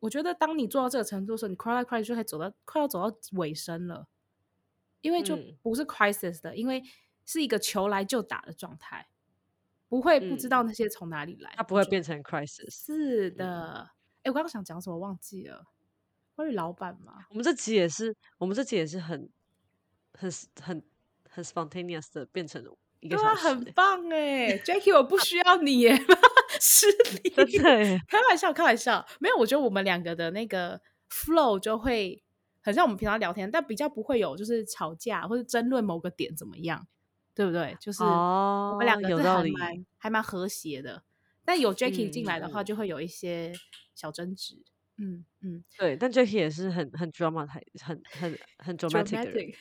[0.00, 4.08] 我觉得当你做到这个程度的时候，你 quarter life crisis 就可以走到快要走到尾声了，
[5.02, 6.82] 因为就不是 crisis 的，嗯、因为
[7.28, 9.06] 是一个求来就打的状态，
[9.86, 12.86] 不会不知道那些从哪里来，它不会变成 crisis。
[12.86, 13.90] 是的，
[14.22, 15.66] 哎、嗯，我刚刚想讲什么忘记了。
[16.34, 17.26] 关于老板嘛？
[17.28, 19.28] 我们这期也是，我们这期也是很
[20.14, 20.30] 很
[20.62, 20.82] 很
[21.28, 22.64] 很 spontaneous 的变成
[23.00, 25.98] 一个小时，对啊，很棒哎，Jackie，我不 需要你耶，
[26.60, 26.86] 失
[27.22, 32.22] 礼，对，开玩笑，开玩笑，没有，我觉得我们两个的那个 flow 就会
[32.60, 36.86] 很像我们平常聊天，但比较不会有就是吵架或者争论某个点怎么样，
[37.38, 37.76] 对不对？
[37.80, 41.04] 就是我们两个是还蛮还蛮和谐的，
[41.44, 43.52] 但有 Jackie 进来的话，就会有一些
[43.94, 44.60] 小争执。
[44.96, 49.54] 嗯嗯，对，但 Jackie 也是很很 drama，很很很很 dramatic。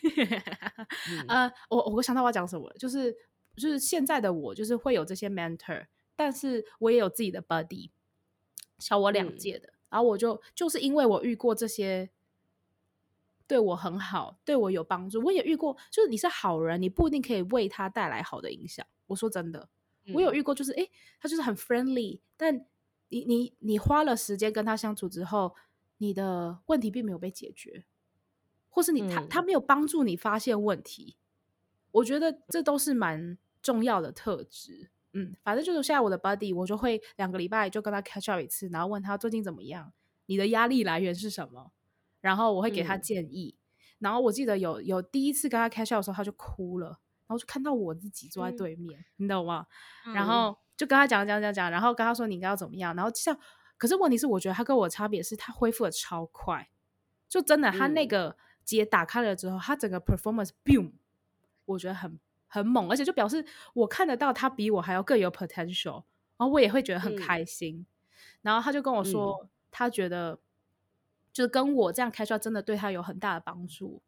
[1.30, 3.16] 呃，我我想到我要讲什么，就是
[3.56, 7.92] 就是现在的我，就是会有这些 mentor，但是我也有自己的 buddy，
[8.80, 12.10] 小我两届的，嗯、然后我就就是因为我遇过这些
[13.48, 18.86] 对我很好，对我有帮助，我也遇过，就是你是好人，你不一定可以为他带来好的影响。
[19.08, 19.70] 我说真的，
[20.06, 20.88] 嗯、我有遇过，就是哎，
[21.20, 22.66] 他就是很 friendly，但。
[23.10, 25.56] 你你你花了时间跟他相处之后，
[26.00, 27.86] 你的问题并没有被解决，
[28.70, 31.16] 或是你、嗯、他他没有帮助你发现问题，
[31.92, 34.90] 我觉得这都是蛮重要的特质。
[35.14, 39.94] 嗯，反正就是现在我的 buddy，我就会两个礼拜就跟他 catch up 一次，然后问他最近怎么样，
[40.26, 41.72] 你的压力来源是什么，
[42.22, 43.56] 然后我会给他建议。
[43.58, 43.64] 嗯、
[44.00, 49.68] 然后我记得有有第一次跟他 catch up 的时候，他就哭了，然后就看到我自己坐在对面，嗯、你懂吗？
[50.06, 50.58] 嗯、然后。
[50.78, 53.36] 就跟他讲讲讲讲，然后跟他说你应该要怎么样，然后像，
[53.80, 56.70] 可是问题是，我觉得他跟我的差别是他恢复的超快，
[57.28, 60.92] 就真的他那个结打开了之后，嗯、他整个 performance boom，
[61.66, 63.44] 我觉得很很猛，而且就表示
[63.74, 66.04] 我看得到他比我还要更有 potential，
[66.38, 67.78] 然后我也会觉得很开心。
[67.78, 67.86] 嗯、
[68.44, 70.38] 然后他就跟我说，嗯、他觉得
[71.38, 74.02] 就是跟我这样开出真的对他有很大的帮助。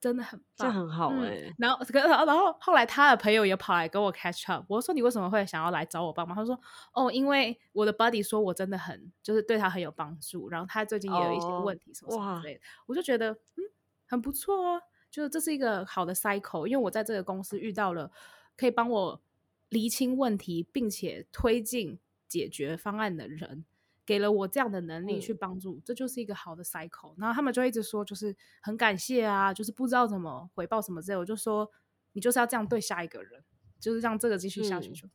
[0.00, 1.54] 真的很棒，这很好哎、欸嗯。
[1.58, 4.64] 然后，然后，然后后来他的朋友也跑来跟我 catch up。
[4.66, 6.58] 我说：“你为什么会想要来找我帮忙？”他说
[6.94, 10.48] ：“哦，因为我的 buddy 说我真的很，就是对他很有帮助。
[10.48, 12.60] 然后他最近也有一些问题，什么什么之类的。
[12.60, 13.60] 哦”我就觉得嗯，
[14.08, 14.80] 很不错哦。
[15.10, 18.10] 就是这是一个好的 cycle，因为我在这个公司遇到了
[18.56, 19.20] 可以帮我
[19.68, 23.66] 厘清问题，并且推进解决方案的人。
[24.10, 27.14] 给了我这样的能力去帮助，嗯、这就是一个好的 cycle。
[27.16, 31.16] 然后他们就一直说，就是很感谢啊，就是不知道怎么回报什么之类。
[31.16, 31.70] 我就说，
[32.10, 33.44] 你就是要这样对下一个人，
[33.78, 34.90] 就是让这个继续下去。
[34.90, 35.06] 就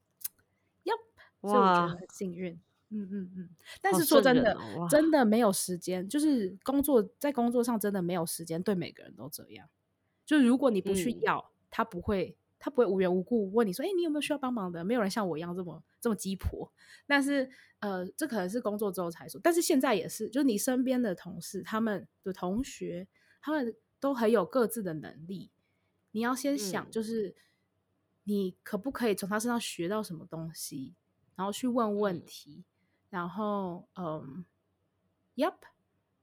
[0.86, 0.98] ，Yep，
[1.42, 2.54] 所以我觉得很幸运。
[2.88, 3.50] 嗯嗯嗯。
[3.82, 9.68] 但是说真的，哦、真的没有时间，就是工作在工作上真的没有时间，对每个人都这样。
[10.26, 12.38] 就是如果你不去要，嗯、他不会。
[12.58, 16.72] 他不会无缘无故问你说：“哎、欸，你有没有需要帮忙的？”没有人像我一样这么这么鸡婆。
[17.08, 17.50] 但是，
[17.80, 19.42] 呃，这可能是工作之后才说。
[19.44, 23.08] 但是现在也是，就是你身边的同事、他们的同学，
[23.42, 25.50] 他们都很有各自的能力。
[26.12, 27.36] 你要先想，就是
[28.26, 30.94] 你可不可以从他身上学到什么东西，
[31.36, 32.64] 然后去问问题，
[33.10, 34.46] 然后，嗯
[35.36, 35.56] ，Yep，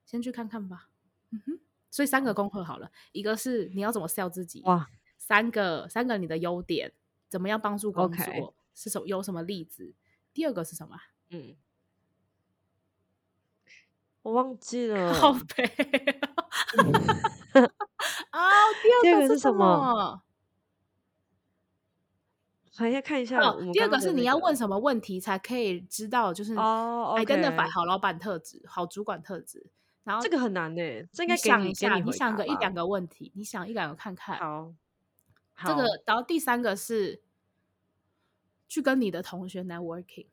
[0.07, 0.91] 先去看看吧。
[1.31, 1.61] 嗯哼，
[1.91, 4.63] 所以三个功课好了，一个是你要怎么 sell 自己。
[4.63, 4.89] 哇。
[5.19, 6.93] 三个，三个你的优点
[7.29, 9.95] 怎么样帮助工作.是什有什么例子？
[10.33, 10.97] 第二个是什么？
[11.31, 11.57] 嗯，
[14.23, 15.13] 我忘记了。
[15.15, 15.65] 好悲
[18.31, 18.51] 啊！
[19.03, 20.23] 第二个是什么？
[22.75, 23.39] 还要看一下。
[23.73, 29.71] 第二个是你要问什么问题才可以知道，就是哦，identify 好老板特质、好主管特质。
[30.05, 30.81] 然后这个很难呢，
[31.13, 34.39] 这应该想一下，你想个一两个问题，你想一两个看看。
[34.39, 34.73] 好。
[35.65, 37.23] 这个，然后第三个是
[38.73, 40.25] 去跟你的同学 networking。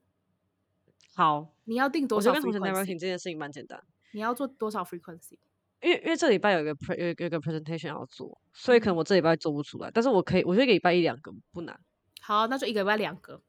[1.13, 2.29] 好，你要定多少？
[2.29, 3.83] 我跟同学 networking 这件事情蛮简单。
[4.13, 5.37] 你要做多少 frequency？
[5.81, 9.89] 因为因为这礼拜有一个 pre 有有一个 presentation 要做，所以可能我这礼拜做不出来。
[9.89, 11.77] 嗯、但是我可以，我觉得一个礼拜一两个不难。
[12.21, 13.41] 好，那就一个礼拜两个。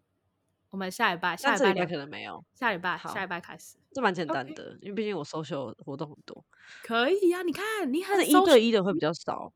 [0.70, 2.44] 我们下礼拜，下礼拜可能没有。
[2.52, 3.76] 下礼拜，好下礼拜开始。
[3.92, 6.44] 这蛮简单的.因为毕竟我 social 活动很多。
[6.82, 9.52] 可以呀、啊，你看你很一对一的会比较少。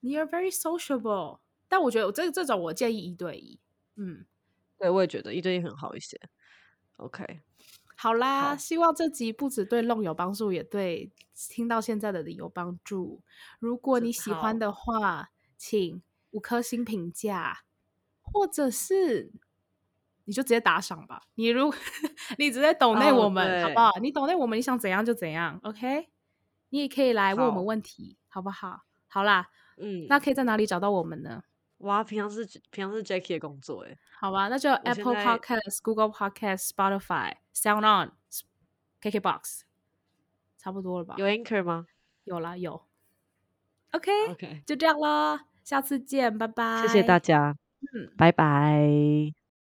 [0.00, 1.40] 你 are very sociable。
[1.68, 3.60] 但我觉得我这这种我建议一对一，
[3.96, 4.24] 嗯，
[4.78, 6.18] 对，我也觉得一对一很好一些。
[6.96, 7.40] OK，
[7.96, 13.22] 好啦，好，希望这集不止对弄有帮助，也对听到现在的你有帮助。
[13.58, 17.64] 如果你喜欢的话，好请五颗星评价，
[18.20, 19.32] 或者是
[20.24, 21.22] 你就直接打赏吧。
[21.34, 21.72] 你如
[22.38, 23.98] 你直接抖内我们，oh, 好不好？
[24.00, 25.58] 你抖内我们，你想怎样就怎样。
[25.62, 26.08] OK，
[26.70, 28.82] 你也可以来问我们问题，好，好不好？
[29.08, 29.48] 好啦，
[29.78, 31.42] 嗯，那可以在哪里找到我们呢？
[31.78, 38.12] 哇，平常是平常是 Jackie 的工作哎，好吧，那就 Apple Podcast、Google Podcast、Spotify、Sound On、
[39.00, 39.60] KKBox，
[40.58, 41.14] 差不多了吧？
[41.18, 41.86] 有 Anchor 吗？
[42.24, 42.82] 有啦，有。
[43.92, 46.82] OK OK，就这样啦，下次见，拜拜。
[46.82, 47.56] 谢谢大家，
[47.94, 49.47] 嗯，拜拜。